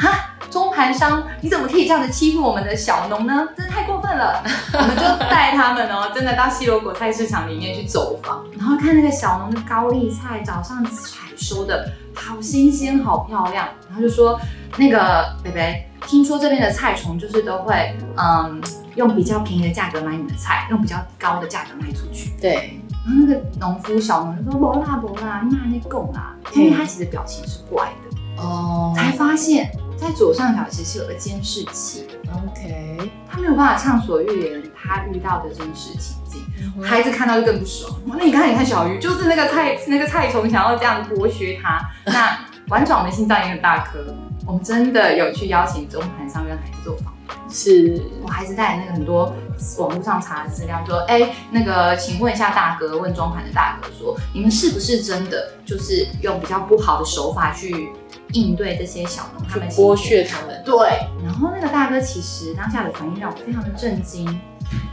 [0.00, 0.26] 哈。
[0.50, 3.46] 中盘商，你怎么可以这样子欺负我们的小农呢？
[3.56, 4.42] 真的太过分了！
[4.74, 13.68] 我们就带他们哦，真的到西螺果菜市场里面去走访，然后看那个小农的高丽菜，早上采收的好新鲜、好漂亮。
[13.86, 14.40] 然后就说
[14.76, 18.60] 那个贝贝，听说这边的菜虫就是都会嗯
[18.96, 22.32] 用比较便宜的价格买你的菜，用比较高的价格卖出去。
[22.40, 29.70] 对，然后那个农夫小农就说：“不啦不啦，你买那够啦。”因为他其实表情是怪的哦，才发现。
[30.00, 36.42] 在左上角其实有个监视器，OK，他没有办法畅所欲言，他遇到的真实情境，
[36.78, 37.94] 嗯、孩子看到就更不爽。
[38.06, 41.78] 那你看，你看小鱼，就是那个菜，那个菜虫想要这样剥削他。
[42.10, 43.98] 那玩转的心脏也很大颗，
[44.46, 47.36] 我们真的有去邀请中盘商跟孩子做访谈。
[47.50, 49.34] 是我孩子带那个很多
[49.78, 57.90] 网络上查的资料，说，哎、欸，那个，请问一下大哥，问中盘的大哥说，你们是不是真的就是用比较不好的手法去？
[58.32, 60.62] 应对这些小农，他们剥削他们。
[60.64, 60.76] 对，
[61.24, 64.40] 然后那个大哥其实当下的反应让我非常的震惊，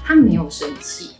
[0.03, 1.15] 他没有生气，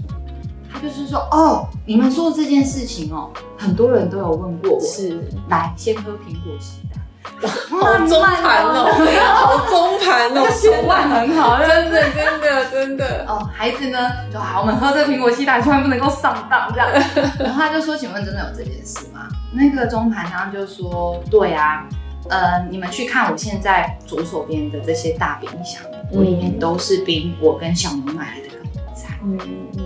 [0.71, 8.89] 他就是说：“哦，你们做这件事情哦，很多人都有问过我，是来先喝苹果西打， 好中盘 哦，
[9.35, 13.47] 好中盘哦，手腕很好，真的真的真的哦。
[13.53, 16.89] 孩子呢，就好，我们喝这个苹果西打，千万不能够上当这样。
[17.39, 19.27] 然后他就说：请问真的有这件事吗？
[19.51, 21.85] 那个中盘他就说：对啊。”
[22.29, 29.17] 呃，你们去看我现在左手边的这些大冰箱，嗯、里面都是冰，我跟小农买来的高丽菜。
[29.23, 29.83] 嗯嗯嗯，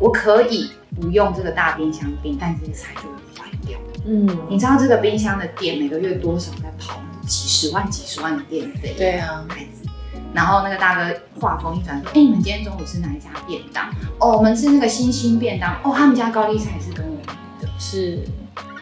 [0.00, 3.78] 我可以不用这个大冰箱冰，但这些菜就会坏掉。
[4.06, 7.00] 嗯，你知道这个冰箱的电每个月多少在跑？
[7.26, 8.94] 几十万、几十万的电费。
[8.98, 9.88] 对啊，孩子。
[10.34, 13.88] 然后那个大哥话锋一转说：“哎、欸，你们今天中午吃哪一家便当？
[14.18, 15.72] 哦，我们吃那个星星便当。
[15.84, 17.22] 哦，他们家高丽菜是跟我们
[17.60, 17.68] 的。
[17.78, 18.18] 是。”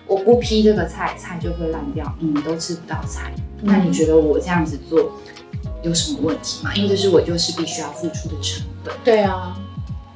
[0.07, 3.33] 我不批这个菜，菜就会烂掉，你们都吃不到菜。
[3.63, 5.13] 嗯、那你觉得我这样子做
[5.83, 6.75] 有什么问题吗？
[6.75, 8.95] 因为这是我就是必须要付出的成本。
[9.05, 9.57] 对啊，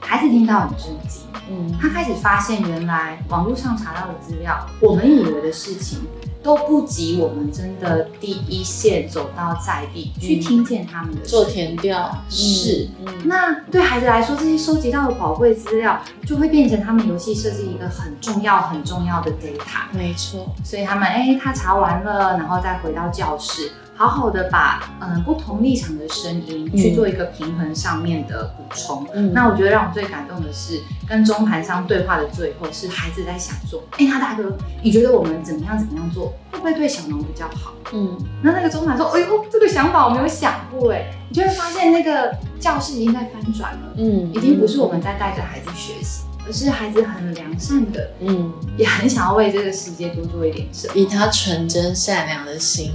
[0.00, 6.00] 孩子听到很震惊，嗯，他开始发现原来网络上查到的资料，我们以为的事情
[6.46, 12.16] 都不及我们真的第一线走到在地、嗯、去听见他们的做填调。
[12.30, 19.92] 是，嗯、那对孩子来说，这些收集到的宝贵资料就会变成他们游戏设计一个很重要、很重要的 data。
[19.92, 23.72] 没错，所以他们哎，他查完了，然后再回到教室。
[23.96, 29.06] 好好的把嗯不同立场的声音去做一个平衡上面的补充。
[29.14, 43.94] 嗯，那我觉得让我最感动的是跟中盘商对话的最后，是孩子在想说：“哎、欸，他大哥，你觉得我们怎么样怎么样做，会不会对小农比较好？”嗯，那那个中盘说：“哎呦，这个想法我没有想过哎。”你就会发现那个教室已经在翻转了。
[43.96, 52.92] 嗯，已经不是我们在带着孩子学习，而是孩子很良善的，嗯，也很想要为这个世界多做一点什么，以他纯真善良的心。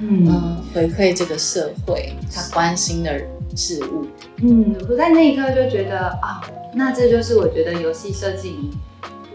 [0.00, 3.20] 嗯，回馈这个社会，他关心的
[3.56, 4.06] 事物。
[4.38, 8.70] 嗯，我在那一刻就觉得啊、哦，那这就是我觉得游戏设计里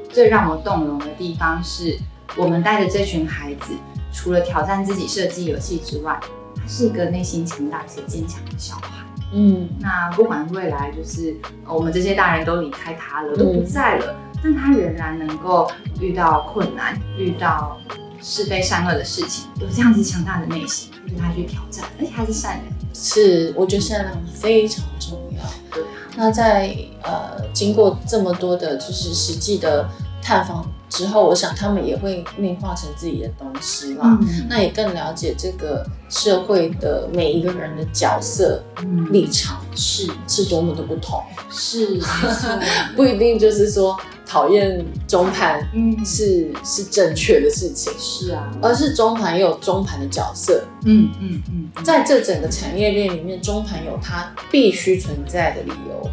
[0.10, 1.98] 最让我动容的地方，是
[2.38, 3.74] 我们带着这群孩子，
[4.14, 6.20] 除了挑战自己设计游戏之外，
[6.56, 9.04] 他是一个内心强大且坚强的小孩。
[9.34, 11.36] 嗯，那不管未来就是
[11.68, 17.78] 我们这些大人都离开他了，都不在了，嗯、但他仍然能够遇到困难，遇到。
[18.24, 22.74] 是非善恶的事情，有这样子强大的内心，跟他去挑战，而且他是善良。
[22.94, 25.44] 是，我觉得善良非常重要。
[25.76, 25.84] 对，
[26.16, 29.90] 那在呃经过这么多的，就是实际的
[30.22, 34.18] 探访之后，我想他们也会内化成自己的东西啦。
[34.22, 41.22] 嗯、那也更了解这个社会的每一个人的角色、嗯、立场是是多么的不同。
[41.52, 42.00] 是，
[42.96, 44.00] 不一定就是说。
[44.34, 56.10] 讨厌中盘，嗯，是是正确的事情，是啊，而是中盘也有中盘的角色，嗯嗯嗯，在这整个产业链里面，中盘有它必须存在的理由，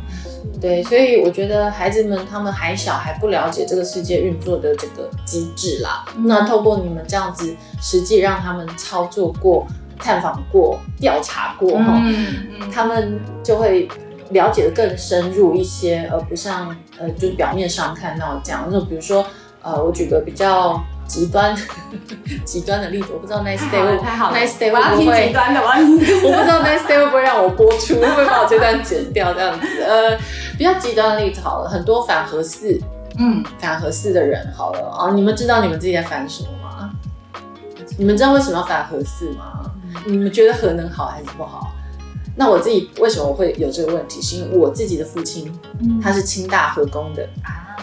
[0.60, 6.04] 对，所以我觉得孩子们他们还小，还不了解这个世界运作的这个机制啦。
[6.18, 9.66] 那透过你们这样子，实际让他们操作过、
[9.98, 11.98] 探访过、调查过，哈，
[12.70, 13.88] 他们就会。
[14.30, 18.70] 了解的更深入一些，而不像呃，就是表面上看到这样。
[18.70, 19.24] 就比如说，
[19.62, 21.54] 呃，我举个比较极端
[22.44, 25.74] 极端的例子，我不知道 Nice Day 会太好了，Nice Day 会不会极端的吗？
[26.24, 29.66] 我不知道 Nice Day 会不会让我播出，会不会把我这段剪掉这样子？
[29.82, 30.16] 呃，
[30.56, 32.78] 比较极端的例子好了，很多反核四，
[33.18, 36.90] 嗯，反核四的人好了啊，你们知道你们自己在反什么吗？
[37.98, 39.60] 你们知道为什么要反核四吗？
[40.06, 41.72] 你们觉得核能好还是不好？
[42.36, 44.22] 那我自己为什么会有这个问题？
[44.22, 47.76] 是因为我自己的父亲，嗯、他是清大核工的啊，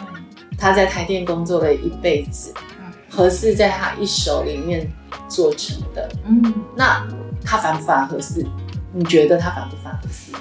[0.57, 4.91] 他在台电工作了一辈子，嗯、核四在他一手里面
[5.27, 6.09] 做成的。
[6.25, 7.05] 嗯，那
[7.43, 8.45] 他反不反核四？
[8.93, 10.31] 你觉得他反不反核四？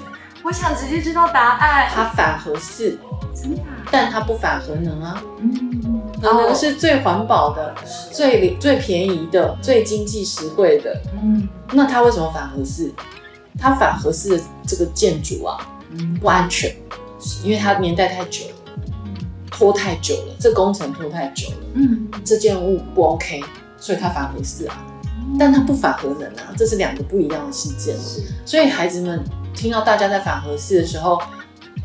[0.43, 1.89] 我想直接知道答案。
[1.93, 2.97] 他反核四，
[3.35, 3.61] 真的？
[3.91, 5.21] 但他不反核能啊。
[5.39, 7.75] 嗯，核能是最环保的、
[8.11, 10.99] 最最便宜的、最经济实惠的。
[11.21, 12.91] 嗯，那他为什么反核四？
[13.57, 15.57] 它反合适的这个建筑啊，
[16.21, 16.75] 不安全，
[17.43, 18.81] 因为它年代太久了，
[19.49, 23.43] 拖太久了，这工程拖太久了，嗯，这件物不 OK，
[23.77, 24.85] 所以它反合适啊，
[25.39, 27.97] 但它不反核能啊，这是两个不一样的事件。
[27.97, 29.23] 是，所以孩子们
[29.55, 31.19] 听到大家在反合适的时候，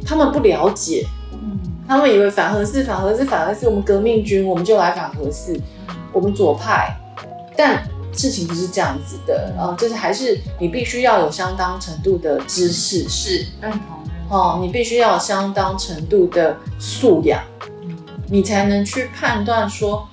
[0.04, 1.58] 他们不了解，嗯，
[1.88, 5.58] 他们以为反核四、反核四、反核四，我们革命军我们就来反核四，
[6.12, 6.94] 我们左派，
[7.56, 7.82] 但。
[8.12, 13.46] 事情不是这样子的，呃，就是还是你必须要有相当程度的知识，是。
[13.60, 13.80] 认同。
[14.28, 17.42] 哦，你必须要有相当程度的素养，
[17.82, 17.96] 嗯，
[18.28, 20.08] 你才能去判断说，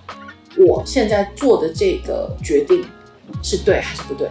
[0.57, 2.85] 我现在做的这个决定
[3.41, 4.27] 是对还是不对。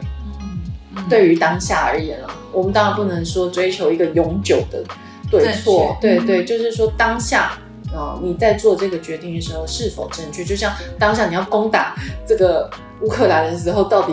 [0.96, 4.84] 嗯，对于当下而言啊，我们当然不能说追求一个永久的
[5.30, 7.58] 对错，对对，就是说当下。
[7.90, 10.44] 哦，你在做这个决定的时候是否正确？
[10.44, 12.70] 就像当下你要攻打这个
[13.02, 14.12] 乌克兰的时候，到底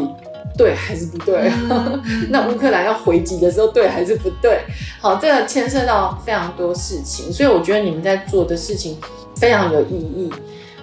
[0.57, 1.51] 对还是不对？
[2.29, 4.61] 那乌克兰要回击的时候，对还是不对？
[5.01, 8.97] 好，这个牵涉到非常多事情，所以我觉得你们在做的事情
[9.37, 10.31] 非常有意义。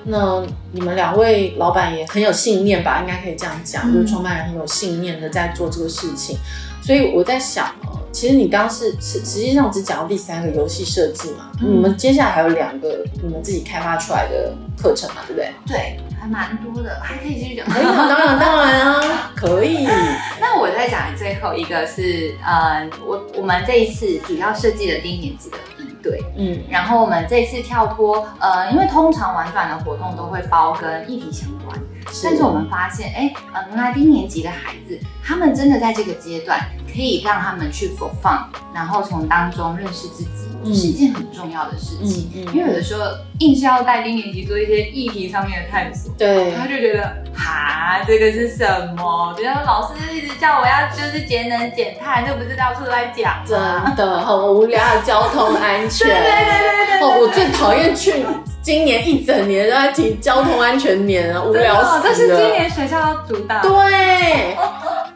[0.04, 3.00] 那你们两位老板也很有信念吧？
[3.00, 6.36] 应该可以这样讲，就是创办人很有信念的在做这个事情。
[6.82, 15.52] 所以我在想哦，其实你刚是实实际上只讲到第三个游戏设计嘛，嗯、你们接下来还有两个你们自己开发出来的课程嘛，对不对？
[15.64, 17.66] 对，还蛮多的，还可以继续讲。
[17.66, 19.88] 可以，当然当然啊，可以。
[20.40, 31.76] 那我再讲最后一个是，呃，我我们这一次主要设计的低年级的一对，嗯，然后我们这次跳脱，呃，因为通常玩转的活动都会包跟议题相关。
[32.22, 36.60] 但是我们发现，哎，呃，原来低年级的孩子，他们真的在这个阶段
[36.92, 38.42] 可以让他们去 for fun，
[38.74, 40.30] 然后从当中认识自己。
[40.64, 43.02] 嗯、是一件很重要的事情，嗯嗯、因为有的时候
[43.40, 48.64] 硬是要带低年级做一些议题上面的探索，对，他就觉得哈，这个是什
[48.96, 49.34] 么？
[49.36, 53.58] 觉得老师一直叫我要就是节能减碳，就不是到处在讲，真
[53.96, 54.80] 的很无聊。
[55.04, 58.24] 交通安全， 对对对对对，哦，我最讨厌去
[58.62, 62.02] 今年一整年都在提交通安全年啊，无聊死了。
[62.04, 64.56] 这是今年学校要主打，对。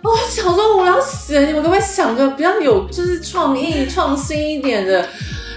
[0.03, 5.07] 我，小时候无聊死了，你们可不可以想个比较有就是创意、创新一点的？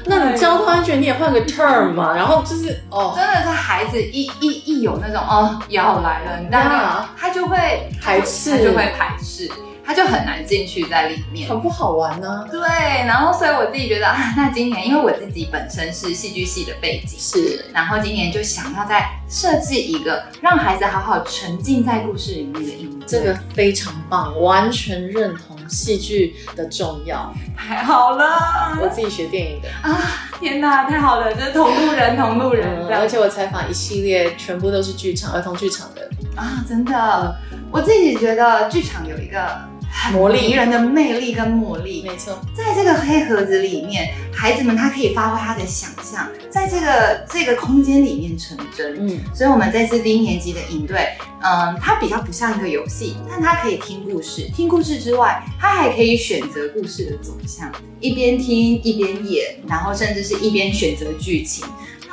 [0.06, 2.15] 那你交通安全你也换个 term 嘛？
[2.15, 7.10] 然后就是哦，真的是孩子一一一有那种哦要来了，你知道吗？
[7.19, 7.58] 他就会
[8.02, 9.47] 排斥，他就会排斥。
[9.89, 12.45] 他就很难进去在里面，很不好玩呢、啊。
[12.52, 12.60] 对，
[13.08, 27.34] 然后所以我自己觉得啊，那今年因为我自己本身是戏剧系的背景，是，然后今年就想要再设计一个让孩子好好沉浸在故事里面的这个非常棒，完全认同戏剧的重要。
[27.58, 29.99] 太好了，我自己学电影的啊，
[30.39, 32.88] 天哪，太好了，就是同路人，同路人。
[32.88, 37.36] 嗯、而且我采访一系列全部都是剧场儿童剧场的啊，真的，
[37.71, 39.67] 我自己觉得剧场有一个。
[40.12, 49.08] 魔力，迷人的魅力跟魔力，没错，在这个黑盒子里面，孩子们他可以发挥他的想象，在这个这个空间里面成真。
[49.08, 51.10] 嗯，所以我们这次低年级的营队，
[51.44, 61.66] 嗯，它比较不像一个游戏，但它可以听故事，听故事之外，它还可以选择故事的走向，一边听一边演，然后甚至是一边选择剧情。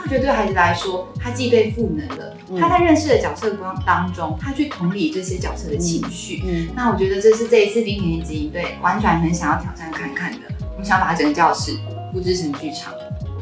[0.03, 6.43] 我觉得对孩子来说，他既被赋能了，嗯、他在认识的角色当当中，他去同理这些角色的情绪。
[6.45, 10.39] 嗯，嗯，那我觉得这是这一次低年级对完全很想要挑战看看的。
[10.73, 11.77] 我们想把整个教室
[12.13, 12.93] 布置成剧场，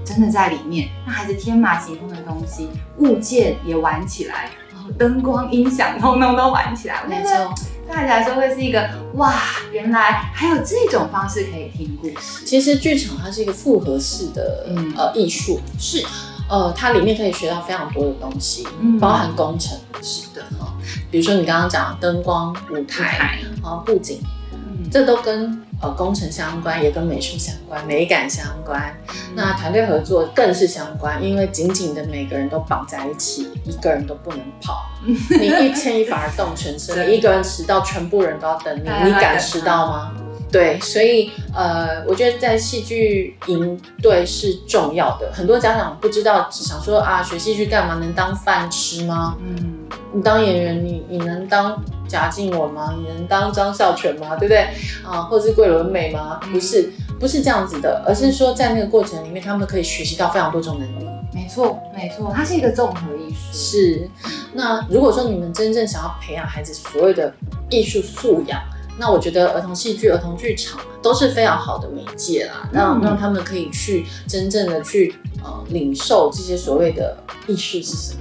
[0.04, 7.02] 真的在里面让孩子天马行空的东西，物件也玩起来，然后灯光、音响通通都玩起来。
[7.06, 7.52] 没错，
[7.86, 9.34] 对孩子来说会是一个哇，
[9.72, 12.46] 原来还有这种方式可以听故事。
[12.46, 16.02] 其实剧场它是一个复合式的、嗯、呃艺术，是。
[16.48, 20.72] 呃，它里面可以学到非常多的东西，嗯、包含工程，是的哈。
[21.10, 24.20] 比如说你刚刚讲的灯光、舞台啊、布景，
[24.52, 28.94] 嗯、这都跟呃工程相关，也跟美术相关、美感相关。
[29.08, 34.84] 嗯、那团队合作更是相关，因为紧紧的每个人都绑在一起，一个人都不能跑。
[35.04, 40.12] 你一牵一发而动全身， 对你一个人迟到，全部人都要等你， 你敢迟到吗？
[40.54, 45.28] 对，所以呃，我觉得在戏剧营队是重要的。
[45.32, 47.96] 很多家长不知道，只想说啊，学戏剧干嘛？
[47.96, 49.36] 能当饭吃吗？
[49.44, 49.80] 嗯，
[50.12, 52.94] 你当演员，你你能当贾静雯吗？
[52.96, 54.36] 你能当张孝全吗？
[54.36, 54.68] 对不对？
[55.04, 56.38] 啊，或者是桂纶镁吗？
[56.52, 56.88] 不是，
[57.18, 61.04] 不是这样子的，而是说在那个过程里面，他们可以学习到非常多种能力。
[61.32, 63.36] 没错，没错，它是一个综合艺术。
[63.52, 64.08] 是。
[64.52, 67.34] 那如果说你们真正想要培养孩子所谓的
[67.68, 68.62] 艺术素养，
[68.96, 77.16] 那我觉得儿童戏剧、儿童剧场都是非常好的媒介啦，让让他们可以去真正的去呃领受这些所谓的
[77.48, 78.20] 艺术是什么，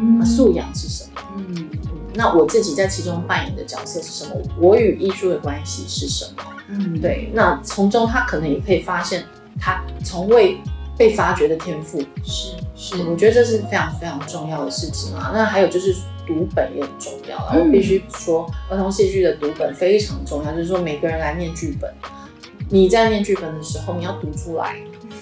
[0.00, 1.68] 嗯，素养是什么，嗯，
[2.14, 4.36] 那我自己在其中扮演的角色是什么？
[4.58, 6.42] 我与艺术的关系是什么？
[6.68, 9.24] 嗯，对，那从中他可能也可以发现
[9.60, 10.58] 他从未
[10.96, 15.30] 被发掘的天赋，是是，我觉得这是非常非常重要的事情啊。
[15.34, 15.94] 那还有就是。
[16.26, 20.52] 读本也很重要，我必须说，儿童戏剧的读本非常重要。
[20.52, 21.92] 就是说，每个人来念剧本，
[22.68, 24.76] 你在念剧本的时候，你要读出来。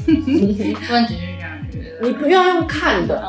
[0.05, 2.07] 不能只是这样觉得。
[2.07, 3.23] 你不要用看的，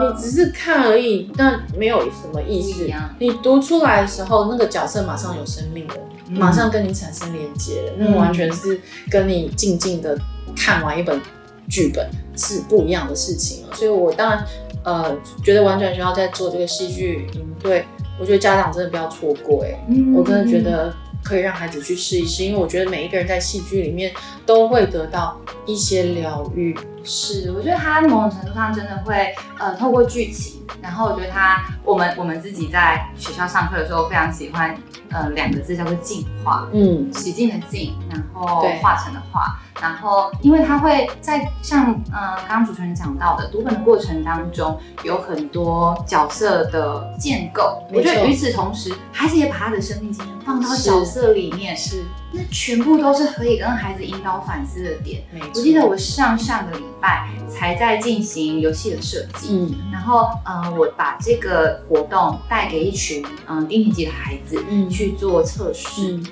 [0.00, 2.90] 你只是看而已，那没有什么意思。
[3.18, 5.94] 你读出来的时候，那个角色马上有生命了，
[6.30, 10.18] 马上跟你产生连接了，那完全是跟你静静的
[10.56, 11.20] 看完一本
[11.68, 13.74] 剧本是不一样的事情了。
[13.74, 14.44] 所以我当然。
[14.84, 17.84] 呃，觉得完全学校在做这个戏剧营队，
[18.18, 24.12] 我觉得家长真的不要错过哎，嗯、我真的觉得可以让孩子去试一试，因为我觉得每一个人在戏剧里面
[24.46, 26.74] 都会得到一些疗愈。
[27.04, 34.76] 是，我觉得他某种程度上真的会呃透过剧情，然后我觉得他我们我们自己在学校上课的时候非常喜欢
[35.10, 39.58] 呃两个字叫做进化，嗯，洗净的净，然后化成的化。
[39.80, 47.82] 然后，因为他会在像呃刚刚主持人讲到的读本的过程当中，有很多角色的建构。
[47.90, 55.22] 我觉得与此同时，孩子也把他的生命经验放到角色里面，是，是那全部都是可以跟孩子引导反思的点。
[55.32, 55.40] 没。
[55.40, 66.14] 我记得我上上个礼拜才在进行游戏的设计，嗯，然后呃我把这个活动带给一群嗯低年级的孩子，嗯，去做测试。
[66.14, 66.26] 嗯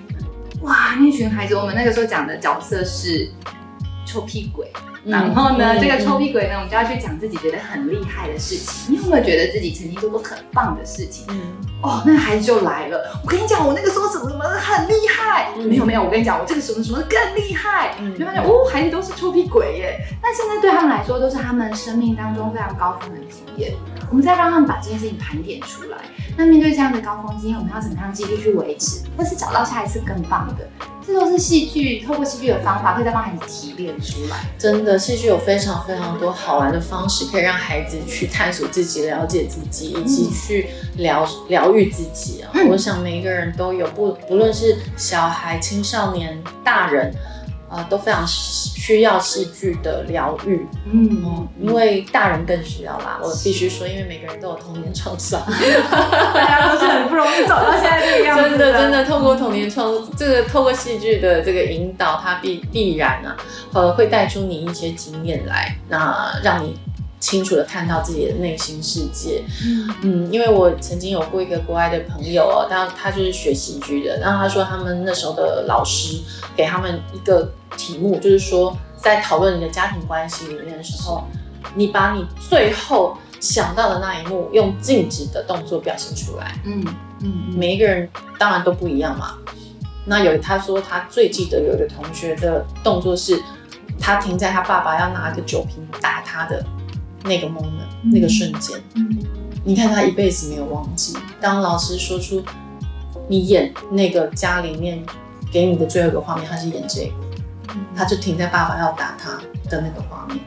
[0.62, 3.30] 哇，那群孩子，我们那个时候讲的角色是
[4.04, 4.72] 臭屁鬼，
[5.08, 8.92] 然后呢，嗯、这个臭屁鬼呢，我们就要去讲自己觉得很厉害的事情。
[8.94, 11.24] 你有没有觉得自己曾经做过很棒的事情？
[11.30, 11.40] 嗯，
[11.82, 13.20] 哦，那孩子就来了。
[13.24, 15.50] 我跟你讲，我那个时候什么什么很厉害。
[15.56, 17.94] 嗯、没有没有，我跟你讲，我这个什么什么更厉害。
[18.00, 19.98] 嗯，就发现哦，孩子都是臭屁鬼耶。
[20.22, 23.74] 但现在对他们来说，都是他们生命当中非常高峰的经验。
[24.10, 25.96] 我们再让他们把这件事情盘点出来。
[26.38, 30.68] 那面对这样的高峰经验，我们要怎么样继续去维持，或是找到下一次更棒的？
[31.04, 34.36] 这都是戏剧，透过戏剧的方法，可以再帮孩子提炼出来。
[34.56, 40.68] 真的，戏剧有非常非常多好玩的方式，可以让孩子去探索自己、了解自己，以及去
[40.98, 42.52] 疗疗愈自己啊。
[42.54, 47.12] 嗯、我想每一个人都有，不不论是小孩、青少年、大人。
[47.70, 53.18] 呃，都非常需要戏剧的疗愈，嗯，嗯，因为大人更需要啦。
[53.22, 55.40] 我必须说，因为每个人都有童年创伤，
[56.34, 58.50] 大家都是很不容易走到现在这个样子。
[58.50, 63.36] 真的，真的，透过童年创，这个透过戏剧的这个引导，它必必然啊，
[63.72, 66.78] 呃，会带出你一些经验来，那让你。
[67.20, 76.20] 清楚的看到自己的内心世界，嗯，嗯，因为我曾经有过一个国外的朋友哦，他他就是学戏剧的，然后他说他们那时候的老师
[76.56, 81.24] 给他们一个题目，就是说在讨论你的家庭关系里面的时候，
[81.74, 86.84] 你把你最后想到的那一幕用静止的动作表现出来，嗯
[87.20, 88.08] 嗯，每一个人
[88.38, 89.34] 当然都不一样嘛。
[90.04, 93.42] 那有他说他最记得有一个同学的动作是，
[94.00, 96.64] 他停在他爸爸要拿一个酒瓶打他的。
[97.28, 99.18] 那个 moment，那个瞬间，嗯，
[99.62, 101.14] 你看他一辈子没有忘记。
[101.40, 102.42] 当老师说出
[103.28, 105.04] 你演那个家里面
[105.52, 107.12] 给你的最后一个画面，他是演这个，
[107.94, 110.38] 他就停在爸爸要打他的那个画面，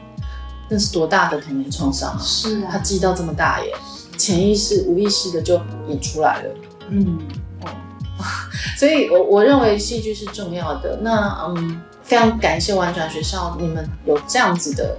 [0.68, 2.18] 那是多大的童年创伤啊！
[2.20, 3.72] 是啊，他记到这么大耶，
[4.18, 5.54] 潜意识、无意识的就
[5.88, 6.48] 演出来了。
[6.88, 7.18] 嗯，
[7.62, 7.68] 哦，
[8.76, 10.98] 所以我我认为戏剧是重要的。
[11.00, 14.96] 那嗯，非常感谢玩转学校，你们有这样子的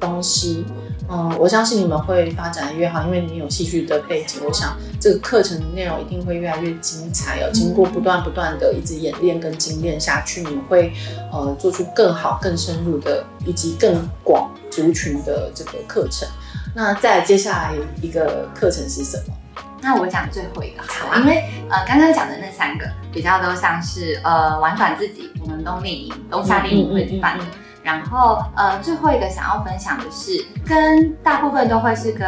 [0.00, 0.64] 东西。
[1.08, 4.40] 嗯，我相信你们会发展的越好，因为你有戏剧的背景。
[4.44, 7.50] 我想这个课程的内容一定会越来越精彩哦。
[7.52, 10.92] 经过不断不断的一直演练跟精炼下去，你们会
[11.32, 16.28] 呃做出更好、更深入的以及更广族群的这个课程。
[16.74, 19.34] 那再接下来一个课程是什么？
[19.80, 27.44] 那我讲最后一个好了，因为呃刚刚讲的那三个比较都像是呃玩转自己，我们冬令营、冬夏令营会办的。
[27.44, 32.26] 嗯嗯嗯嗯然后，呃，最后一个想要分享的是，跟大部分都会是跟。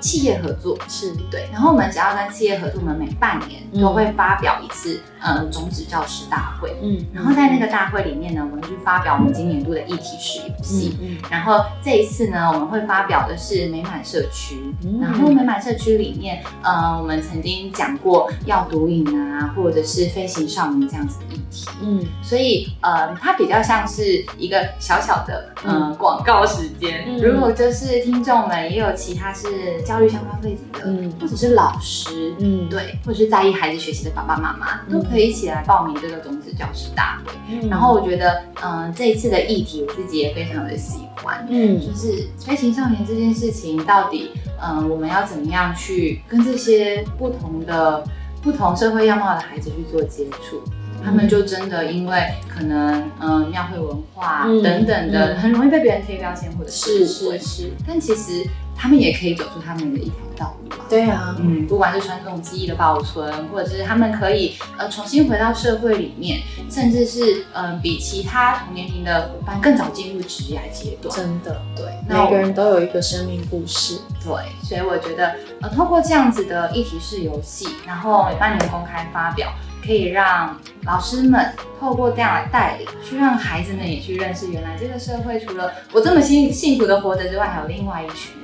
[0.00, 29.48] 企业合作是对，然后我们只要跟企业合作，我们每半年都会发表一次，嗯、呃，种子教师大会，嗯，然后在那个大会里面呢，我们去发表我们今年度的议题式游戏，嗯，然后这一次呢，我们会发表的是美满社区，嗯、然后美满社区里面，呃，我们曾经讲过要毒瘾啊，或者是飞行少年这样子的议题，嗯，所以呃，它比较像是一个小小的呃广告时间，嗯、如果就是听众们也有其他是。
[29.84, 37.32] 教育相关背景的，嗯，或者是老师，嗯，对，或者是在意孩子学习的爸爸妈妈，嗯、都可以一起来报名这个种子教师大会。
[37.50, 48.02] 嗯、然后我觉得，嗯、呃，这一次的议题我自己也非常的喜欢，嗯，就是飞行少年这件事情，到底，嗯、呃，我们要怎么样去跟这些不同的、
[48.42, 50.62] 不同社会样貌的孩子去做接触？
[51.04, 58.44] 他们就真的因为可能，嗯、呃，庙会文化等等的，嗯嗯、很容易被别人贴标签，或者是是是，但其实。
[58.76, 60.76] 他们也可以走出他们的一条道路吧。
[60.88, 71.14] 对啊，嗯，不管是传统技艺的保存，或者是他们可以呃重新回到社会里面，甚至是嗯、呃、比其他同年龄的伙伴更早进入职业阶段。
[71.16, 73.98] 真的，对，每个人都有一个生命故事。
[74.22, 79.52] 对，所以我觉得呃透过这样子的议题式游戏，然后每半年公开发表，
[79.84, 88.32] 可以让老师们透过这样来带领，去让孩子们也去认识，原来这个社会除了我这么幸幸福的活着之外，还有另外一群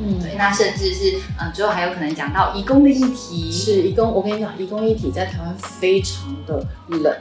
[0.00, 3.50] 嗯，对，那甚至是，嗯，最后还有可能讲到移工的议题。
[3.50, 7.12] 是移工，我跟你讲，移工议题在台湾非常的冷，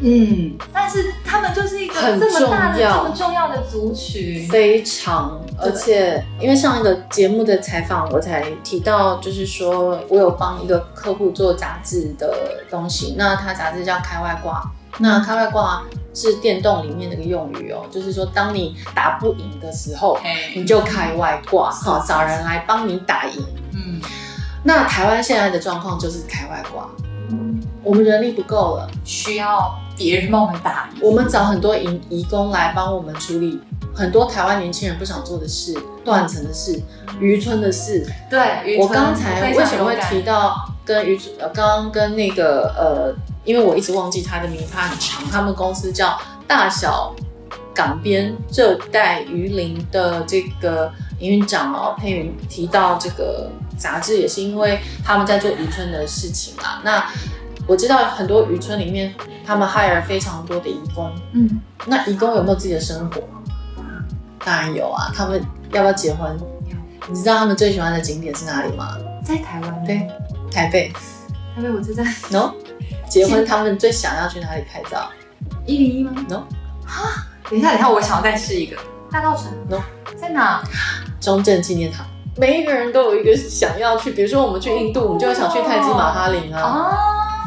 [0.00, 14.62] 嗯，但是他们就是一个这么大的、这么重要的族群，非常，而且因为上一个节目的采访，我才提到，就是说我有帮一个客户做杂志的东西，那他杂志叫开外挂。
[14.98, 15.82] 那开外挂
[16.14, 20.16] 是电动里面那个用语哦，就是说当你打不赢的时候，
[20.54, 23.44] 你就开外挂，好找人来帮你打赢。
[23.72, 24.00] 嗯，
[24.62, 26.88] 那台湾现在的状况就是开外挂，
[27.82, 31.00] 我们人力不够了，需要别人帮我们打赢。
[31.02, 33.60] 我们找很多移移工来帮我们处理
[33.92, 36.80] 很多台湾年轻人不想做的事，断层的事，
[37.18, 38.06] 渔村的事。
[38.30, 40.54] 对，我刚才为什么会提到
[40.84, 41.34] 跟渔村？
[41.40, 43.33] 呃，刚刚跟那个呃。
[43.44, 45.24] 因为我一直忘记他的名，他很长。
[45.30, 47.14] 他们公司叫大小
[47.74, 56.80] 港边热带鱼鳞的这个营运长哦，佩云提到这个杂志，也是因为他们在做渔村的事情啦。
[56.84, 57.04] 那
[57.66, 59.14] 我知道很多渔村里面，
[59.44, 61.10] 他们 hire 非常多的义工。
[61.32, 63.22] 嗯，那移工有没有自己的生活？
[64.44, 65.10] 当然有啊。
[65.14, 65.42] 他们
[65.72, 66.38] 要不要结婚？
[67.08, 68.96] 你知道他们最喜欢的景点是哪里吗？
[69.24, 69.84] 在台湾。
[69.84, 70.06] 对，
[70.50, 70.92] 台北。
[71.54, 72.04] 台北，我知道。
[72.30, 72.52] No，
[73.08, 75.10] 结婚他们最想要去哪里拍照？
[75.66, 76.42] 一零一吗？No。
[76.86, 78.76] 哈，等一下，等一下，我想要再试一个
[79.10, 79.46] 大道城。
[79.68, 79.80] No，
[80.16, 80.62] 在哪？
[81.20, 82.06] 中正纪念堂。
[82.36, 86.62] 每一个人都有一个想要去，比如说我们去印度，我们就会想去泰姬玛哈林啊。
[86.62, 86.98] 哦。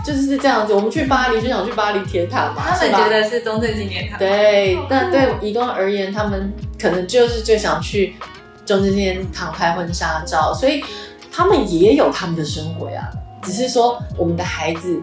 [0.05, 4.17] 就是是这样子，我们去巴黎就想去巴黎铁塔嘛，他们觉得是中正纪念堂。
[4.17, 8.15] 对，但对移工而言，他们可能就是最想去
[8.65, 10.81] 中正纪念堂拍婚纱照，所以
[11.29, 13.09] 他们也有他们的生活呀。
[13.43, 14.97] 只是说，我们的孩子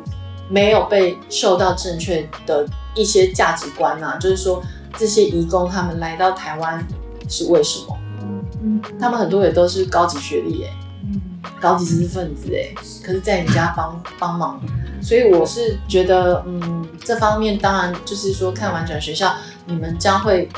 [0.49, 4.63] 没有被受到正确的一些价值观啊，就是说
[4.97, 6.87] 这些移工他们来到台湾
[7.29, 7.99] 是为什么？
[8.63, 10.71] 嗯，他们很多也都是高级学历哎，
[11.03, 11.21] 嗯，
[11.61, 14.61] 高级知识分子哎，可是在你家帮帮忙。
[15.03, 19.35] 所以我是觉得，嗯，这方面当然就是说，看完转学校，
[19.67, 20.49] 你们将会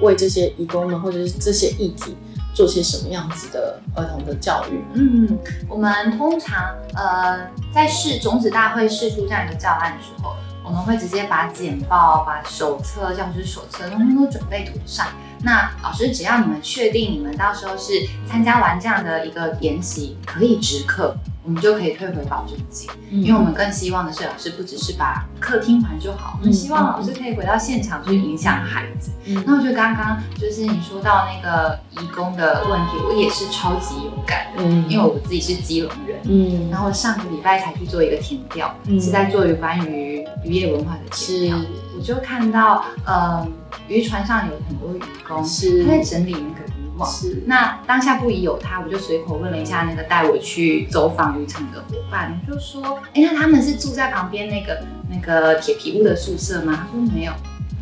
[0.00, 2.16] 为这些移工们或者是这些议题
[2.60, 4.84] 做些什么样子的儿童的教育？
[4.92, 7.40] 嗯，我们通常呃
[7.72, 15.06] 在试种子大会试出这样一个教案的时候，我们会直接把简报、把手册、教师手册通通都准备妥善。
[15.42, 17.92] 那老师只要你们确定你们到时候是
[18.26, 21.16] 参加完这样的一个研习可以直课。
[21.42, 29.10] 我们就可以退回保证金，嗯、因为我们更希望的是老师不只是把课听完就好，嗯、我们希望老师可以回到现场去影响孩子。
[29.24, 41.58] 嗯、那我觉得刚刚就是你说到那个移工的问题，我也是超级有感的，嗯、因为我自己是基隆人，嗯，然后上个礼拜才去做一个填调，嗯、是在做有关于渔业文化的填调，
[42.04, 43.52] 是我就看到，嗯，
[43.88, 47.10] 渔船上有很多渔工，是他在整理那个渔网。
[47.10, 57.32] 是，那当下不疑有他，我就随口问了一下那个带我去走访渔场的伙伴，就说：“哎、欸，那他们是住在旁边那个那个铁皮屋的宿舍吗？”他说：“没有，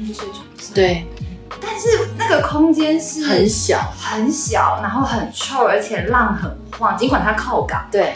[0.06, 1.06] 睡床上。”对，
[1.60, 6.96] 但是那个空间是很小很小，然后很臭，而且浪很晃。
[6.96, 8.14] 尽管它靠港，对，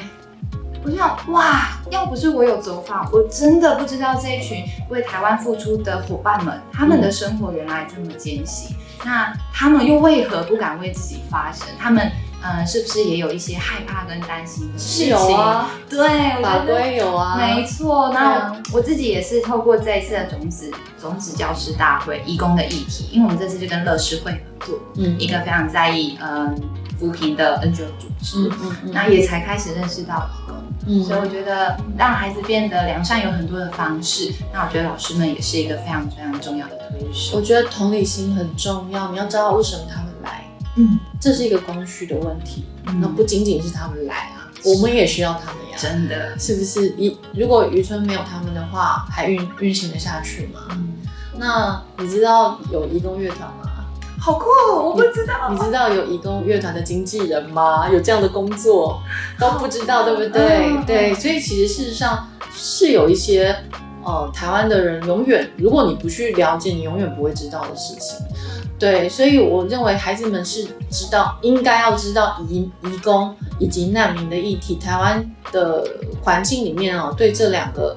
[0.84, 8.74] 我就想哇，要不是我有走访，我真的不知道这一群为台湾付出的伙伴们，他们的生活原来这么艰辛。
[9.04, 11.66] 那他们又为何不敢为自己发声？
[11.78, 12.10] 他们
[12.42, 15.04] 嗯，是不是也有一些害怕跟担心的事情？
[15.04, 18.10] 是有啊，对，法规有啊，没错。
[18.14, 26.58] 那我自己也是透过这一次的种子种子教师大会义工的议题，因为我们这次就跟乐施会合作，嗯，一个非常在意嗯
[26.98, 30.28] 扶贫的 NGO 组织，嗯嗯，那也才开始认识到
[30.86, 34.32] 嗯，所以我觉得让孩子变得良善有很多的方式。
[34.52, 37.36] 那我觉得老师们也是一个非常非常重要的推手。
[37.36, 40.44] 我觉得同理心很重要，你要知道为什么他们来，
[40.76, 46.88] 嗯，这是一个供需的问题，嗯、那不仅仅是他们来啊，我们也需要他们呀，真的，是不是？
[46.98, 50.60] 一如果渔村没有他们的话，还运运行得下去吗？
[50.70, 50.94] 嗯，
[51.38, 53.70] 那你知道有移工乐团吗？
[54.24, 55.50] 好酷，我不知道。
[55.50, 57.90] 你，你知道有移工乐团的经纪人吗？
[57.90, 59.02] 有这样的工作
[59.38, 60.66] 都不知道，对不对？
[60.66, 63.56] 嗯、对，所以其实事实上是有一些。
[64.04, 68.18] 呃，台湾的人永远，如果你不去了解，你永远不会知道的事情。
[68.76, 74.74] 对，所以我认为孩子们是知道，应该要知道移移工以及难民的议题。
[74.74, 75.86] 台湾的
[76.20, 77.96] 环境里面哦，对这两个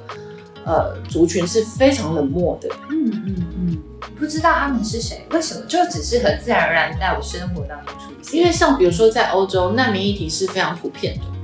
[0.64, 2.70] 呃族群是非常冷漠的。
[2.92, 3.78] 嗯嗯嗯，
[4.18, 8.40] 不知道他们是谁，为什么就只是很自然而然在我生活当中出现？
[8.40, 11.26] 因为像比如说在欧洲，难民议题是非常普遍的。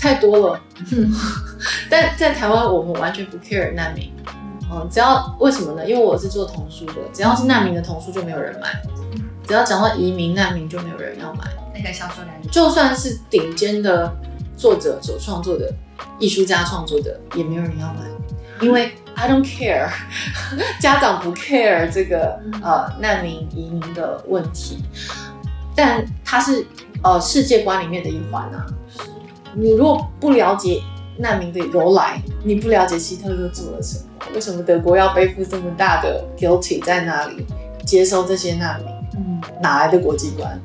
[0.00, 0.60] 太多了，
[1.90, 4.10] 但在台湾我们完全不 care 难民，
[4.72, 5.86] 嗯，只要为什么呢？
[5.86, 8.80] 因为我是做童书的，只要是难民的童书就没有人买，
[9.46, 14.10] 只要讲到移民难民就没有人要买，那个销售量就算是顶尖的
[14.56, 15.70] 作者所创作的
[16.18, 18.00] 艺术家创作的也没有人要买，
[18.62, 19.90] 因为 I don't care，
[20.80, 24.82] 家长不 care 这个呃难民移民的问题，
[25.76, 26.66] 但它是
[27.02, 28.64] 呃世界观里面的一环啊。
[29.54, 30.80] 你如果不了解
[31.18, 34.04] 难民的由来，你不了解希特勒做了什么，
[34.34, 37.44] 为什么德国要背负这么大的 guilty 在那里
[37.84, 38.88] 接收这些难民？
[39.16, 40.58] 嗯，哪来的国际观？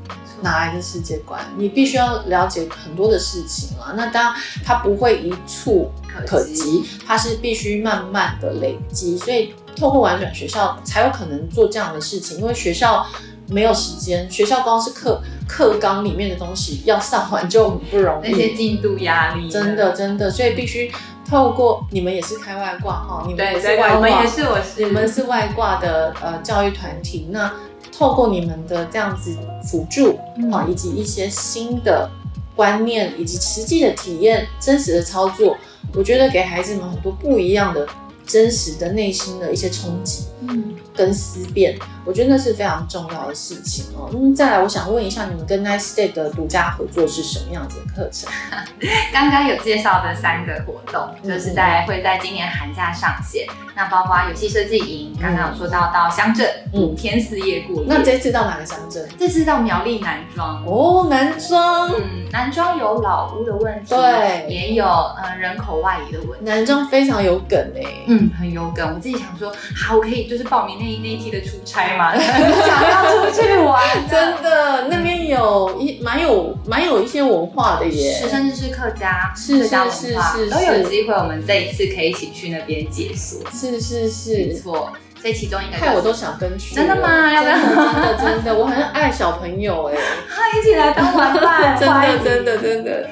[0.45, 1.41] 哪来的世界观？
[1.57, 3.93] 你必须要了解很多的事情啊。
[3.97, 4.33] 那当然，
[4.63, 5.91] 它不会一触
[6.25, 9.17] 可及，它是必须慢慢的累积。
[9.17, 13.05] 所以，透过玩转学校才有可能做这样的事情，因为学校
[13.47, 15.21] 没有时间，学校光是课。
[15.47, 20.91] 课纲里面的东西要上完就很不容易，那些进度压力，真的真的，所以必须
[21.29, 27.27] 透过你们也是开外挂哈，你们也是外挂，对对对，我们也是，我是，你们是外挂的呃教育团体。
[27.29, 27.53] 那
[27.97, 30.17] 透过你们的这样子辅助
[30.51, 32.09] 啊，嗯、以及一些新的
[32.55, 35.55] 观念，以及实际的体验、真实的操作，
[35.93, 37.87] 我觉得给孩子们很多不一样的。
[38.27, 44.09] 真实的内心的一些冲击，嗯，跟思辨，我觉得那是非常重要的事情哦。
[44.13, 48.29] 嗯，再来，我想问一下，你们跟 Nice Day 的独家合作是什么样子的课程？
[49.11, 53.47] 刚刚有介绍的三个活动，就是在会在今年寒假上线。
[53.75, 57.85] 那包括游戏设计营，刚刚有说到到乡镇五天四夜过夜。
[57.89, 59.05] 那这次到哪个乡镇？
[59.19, 60.63] 这次到苗栗南庄。
[60.65, 61.91] 哦，南庄。
[61.91, 66.45] 嗯，南庄有老屋的问题，对，也有呃人口外移的问题。
[66.45, 68.05] 南庄非常有梗诶。
[68.07, 68.93] 嗯，很有梗。
[68.93, 73.81] 我自己想说，好，我可以就是报名那一那一期的出差嘛， 想要出去玩。
[74.09, 81.13] 真的，那边有一蛮有蛮有一些文化的耶，是甚至是客家，是客家文化是是是都有机会。
[81.13, 83.39] 我们这一次可以一起去那边解锁。
[83.51, 84.91] 是是是，没错。
[85.23, 86.75] 在其中一个，害我都想跟去。
[86.75, 87.33] 真的吗？
[87.33, 87.55] 要不要？
[87.57, 87.65] 真
[87.95, 89.95] 的真的，我很爱小朋友哎，
[90.29, 93.09] 他一起来当玩伴，真的真的真的。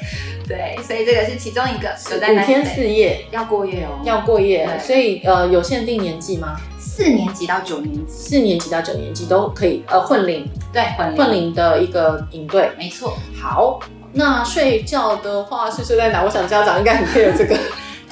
[0.47, 4.67] 对，所以这个是其中一个，五天四夜要过夜哦，要过夜。
[4.79, 6.55] 所以呃，有限定年纪吗？
[6.77, 9.83] 四年级到九年级，四年级到九年级都可以。
[9.87, 13.17] 呃，混龄，对，混混龄的一个营队，没错。
[13.41, 13.79] 好，
[14.11, 16.23] 那睡觉的话是睡在哪？
[16.23, 17.57] 我想家长应该很 care 这个。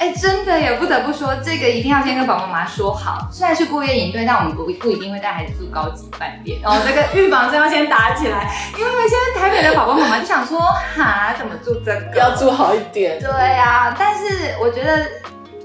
[0.02, 3.30] 哎，真的也不得不说，这个一定要先跟爸爸妈妈说好。
[3.32, 6.60] 虽然是过夜营队，但我们不不一定会带孩子住高级饭店。
[6.60, 12.18] 然后这个预防针要先打起来，因为现在台北的宝宝妈妈就想说，哈，怎么住这个？
[12.18, 13.20] 要住好一点。
[13.20, 15.06] 对呀，但是我觉得，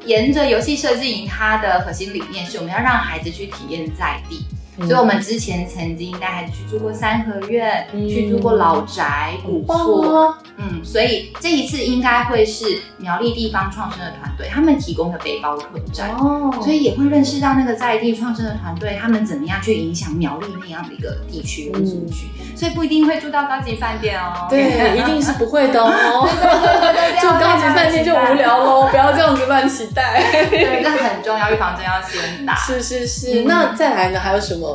[0.04, 4.44] 沿着游戏设计营，它的核心理念是我们要让孩子去体验在地。
[4.78, 12.64] 所以，我们之前曾经带孩子去住过三合院，嗯、去住过老宅、古厝，嗯，所以这一次应该会是
[12.98, 16.10] 苗栗地方创生的团队他们提供的背包客栈。
[16.16, 26.28] 哦，所以也会认识到那个在地创生的团队，他们怎么样去影响苗栗那样的一个地区或族群，所以不一定会住到高级饭店哦，对，一定是不会的哦，
[27.20, 34.65] 住高级饭店就无聊喽，不要这样子乱期待，对，那很重要，预防针要先打，是是是，那再来呢，还有什么？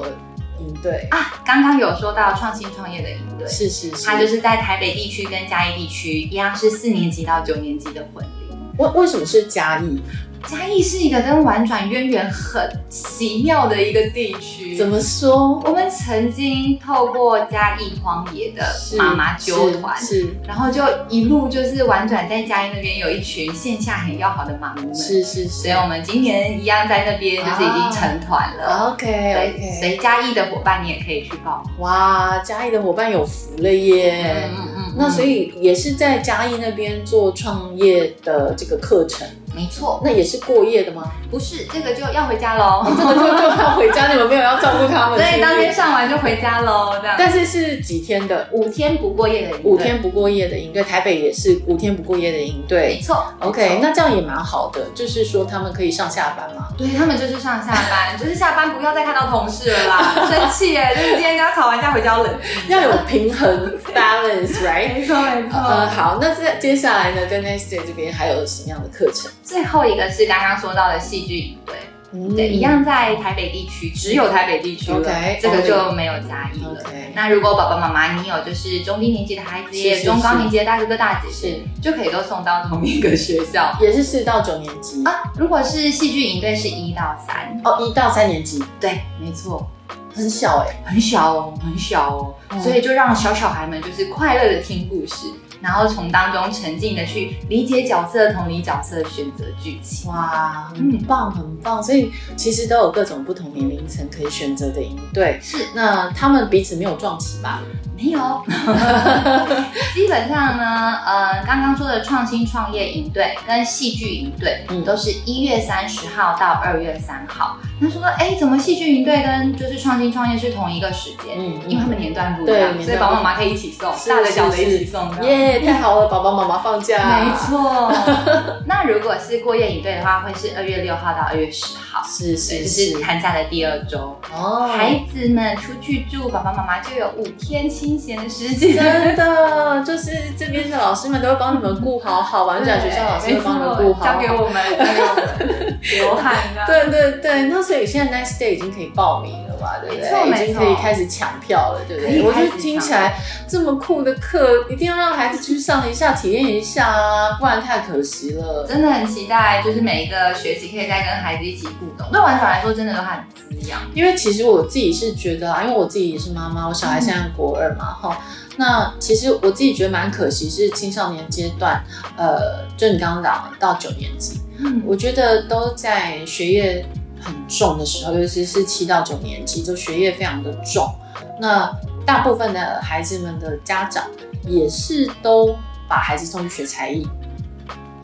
[0.60, 8.58] 营队啊，刚刚有说到创新创业的营队，是是是，它就是在台北地区跟嘉义地区一样，是四年级到九年级的混龄。
[8.78, 10.02] 为为什么是嘉义？
[10.48, 14.76] 嘉义是一个跟玩转渊源很奇妙的一个地区。
[14.76, 15.62] 怎么说？
[15.66, 18.64] 我们曾经透过嘉义荒野的
[18.98, 25.50] 妈妈纠团，是，然后就一路就是玩转在嘉义那边有一群线下很要好的妈妈们，是是是。
[25.50, 28.94] 所以我们今年一样在那边就是已经成团了。
[28.94, 29.80] OK OK。
[29.80, 31.64] 所以嘉义的伙伴你也可以去报。
[31.80, 34.50] 哇，嘉义的伙伴有福了耶！
[34.52, 34.96] 嗯嗯。
[34.98, 39.28] 那所以也是在嘉义那边做创业的这个课程。
[39.54, 41.12] 没错，那也是过夜的吗？
[41.30, 42.84] 不是，这个就要回家喽。
[42.86, 46.97] 这个就就要回家，你们没有要照顾他们， 所以当天上完就回家喽。
[47.02, 47.16] 这样。
[47.18, 48.47] 但是是几天的？
[48.52, 49.72] 五天不过夜的营队。
[49.72, 52.95] 五天不过夜的营队，台北也是五天不过夜的营队。
[52.95, 53.26] 没错。
[53.39, 56.70] OK，那这样也蛮好的，就是说他们可以上下班嘛。
[56.78, 64.93] 对，他们就是上下班， 就是下班不要再看到同事了啦， 生气哎，就是今天刚吵完架回家冷静，要有平衡 balance，right？
[64.93, 65.58] 没错没错。
[65.60, 69.32] 呃，好，那这接下来呢，跟 Day 这边还有什么样的课程？
[69.44, 71.76] 最后一个是刚刚说到的戏剧营队，
[72.14, 76.82] 嗯、对，一样在台北地区，只有台北地区，okay, 这个就没有嘉义了。
[76.84, 77.12] Okay.
[77.16, 81.82] 那如果爸爸妈妈你有就是中低年级的孩子，也中高年级的大哥哥大姐姐，是。
[81.82, 85.04] 就可以都送到同一个学校，也是四到九年级。
[85.04, 85.24] 啊。
[85.38, 87.60] 如果是戏剧营队是一到三。
[87.64, 89.68] 哦，一到三年级，对，没错，
[90.14, 95.28] 很小哎、欸，很小哦，很小哦，嗯、所以就让小小孩们就是快乐的听故事。
[95.62, 101.82] 然后从当中沉浸的去理解角色、同理角色、选择剧情，哇，很棒，很棒。
[101.82, 105.39] 所以其实都有各种不同年龄层可以选择的营队。
[105.41, 107.62] 是，那他们彼此没有撞期吧？
[108.02, 108.43] 没有，
[109.93, 117.58] 基本上呢，呃，刚刚说的创新创业营队跟戏剧营队，嗯，都是一月三十号到二月三号。
[117.80, 121.36] 他说，哎，怎么戏剧营队跟就是创新创业是同一个时间？
[121.36, 125.24] 嗯，因为他们年段不一样，所以爸爸妈妈可以一起送，大的小的一起送。
[125.24, 127.20] 耶，太好了，爸爸妈妈放假。
[127.20, 127.91] 没错。
[128.66, 134.20] 那如果是过夜营队的话，会是二月六号到二月十号，是是是寒假的第二周。
[134.34, 137.91] 哦，孩子们出去住，爸爸妈妈就有五天期。
[137.92, 146.36] 清闲的时间，真的就是这边的老师们都会帮你们顾好好，玩转学校老师会帮你们顾好，交给我们，交给我们流汗。
[146.66, 149.80] 对对对，那所以现在 Nice Day 已经可以报名了吧？
[149.80, 150.43] 对不对？
[150.43, 152.22] 已经可以开始抢票了，对不对？
[152.24, 153.14] 我觉得听起来
[153.47, 158.66] 这么酷的课，一定要让孩子去上一下，体验一下啊，不然太可惜了。
[158.68, 162.12] 真的，很期待，就是每一个学期可以再跟孩子一起互动。
[162.12, 163.80] 对玩转来说，真的都很滋养。
[163.93, 168.38] 因为其实我自己是觉得啊，因为我自己也是妈妈，我小孩现在国二嘛，哈、嗯。
[168.57, 171.82] 那其实我自己觉得蛮可惜，是青少年阶段，
[172.18, 176.86] 呃，就你刚刚讲到九年级，嗯，我觉得都在学业
[177.22, 180.93] 很重的时候，尤其是七到九年级，就学业非常的重。
[181.39, 181.72] 那
[182.05, 184.03] 大部分的孩子们的家长
[184.45, 185.55] 也是都
[185.88, 187.07] 把孩子送去学才艺，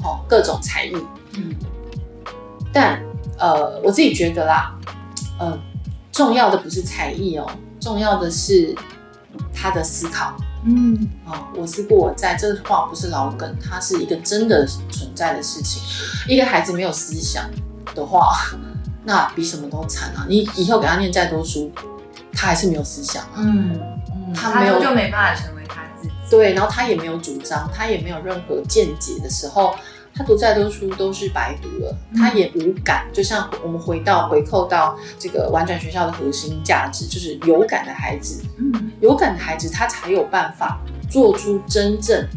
[0.03, 0.95] 哦，各种才艺，
[1.33, 1.55] 嗯。
[2.73, 3.01] 但
[3.39, 4.75] 呃，我自己觉得啦，
[5.39, 5.57] 呃，
[6.11, 7.49] 重要的不是才艺哦，
[7.79, 8.75] 重要的是
[9.53, 10.35] 他的思考。
[10.65, 15.81] 嗯，哦，我思故我在，这个话不是老梗，它是一个真的存在的事情。
[16.27, 17.49] 一个孩子没有思想
[17.95, 18.35] 的话，
[19.07, 20.25] 那比什么都惨啊！
[20.27, 21.71] 你以后给他念再多书，
[22.33, 23.37] 他还是没有思想啊。
[23.37, 23.79] 嗯，
[24.35, 26.13] 他没有他就没办法成为他自己。
[26.29, 29.73] 对，然后他也没有主张，他也没有任何见解的时候。
[30.13, 33.05] 他读再多书都是白读了，他也无感。
[33.13, 38.43] 就像我们回到回扣到这个玩转学校的核心价值，就是有感的孩子。
[38.57, 42.27] 嗯，有感的孩子他才有办法做出真正。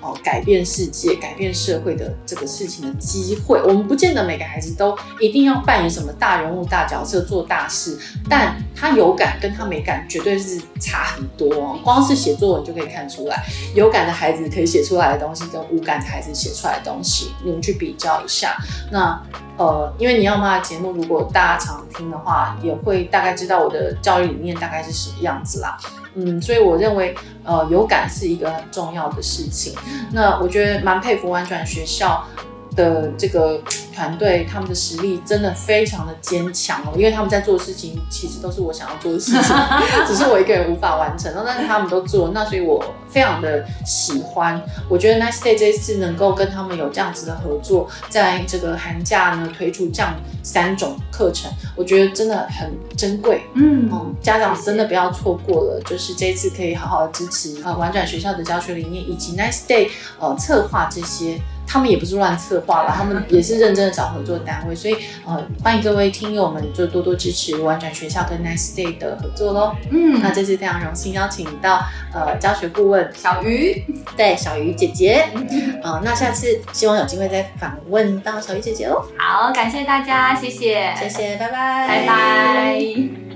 [0.00, 7.98] 哦，改变世界、改变社会的这个事情的机会，我们不见得每个孩子都一定要扮演什么大人物、大角色、做大事，
[8.28, 11.78] 但他有感跟他没感绝对是差很多哦。
[11.84, 13.44] 光是写作文就可以看出来，
[13.74, 18.56] 有感的孩子可以写出来的东西跟无感的孩子写出来的东西，你们去比较一下。
[18.90, 19.20] 那
[19.56, 25.76] 呃，因为你要妈的节目，如果大家常听的话，也会大概知道我的教育理念大概是什么样子啦。
[26.14, 29.74] 嗯，所以我认为，呃，有感是一个很重要的事情。
[30.12, 32.24] 那我觉得蛮佩服玩转学校
[32.80, 33.60] 的这个
[33.94, 39.56] 团队，他们的实力真的非常的坚强哦，因为他们在做的事情其实都是我想要做的事情，
[40.08, 41.30] 只是我一个人无法完成。
[41.44, 44.60] 但是他们都做，那所以我非常的喜欢。
[44.88, 53.42] 我觉得 Nice Day 这一次能够跟他们有这样子的合作，在这个寒假呢推出这样三种课程，我觉得真的很珍贵。
[53.54, 61.38] 嗯，嗯，家长真的不要错过了，就是这一次可以好好的支持呃玩转学校的教学理念，以及 Nice Day 呃策划这些。
[61.72, 69.76] 他们也不是乱策划了，他们也是认真的找合作单位，所以呃，欢迎各位听友们就多多支持玩转学校跟 Nice Day 的合作喽。
[69.90, 71.80] 嗯，那这次非常荣幸邀请到
[72.12, 73.84] 呃教学顾问小鱼，
[74.16, 75.28] 对小鱼姐姐，
[75.84, 79.04] 呃，那下次希望有机会再访问到小鱼姐姐哦。
[79.16, 83.29] 好，感谢大家，谢谢，谢谢，拜拜，拜拜。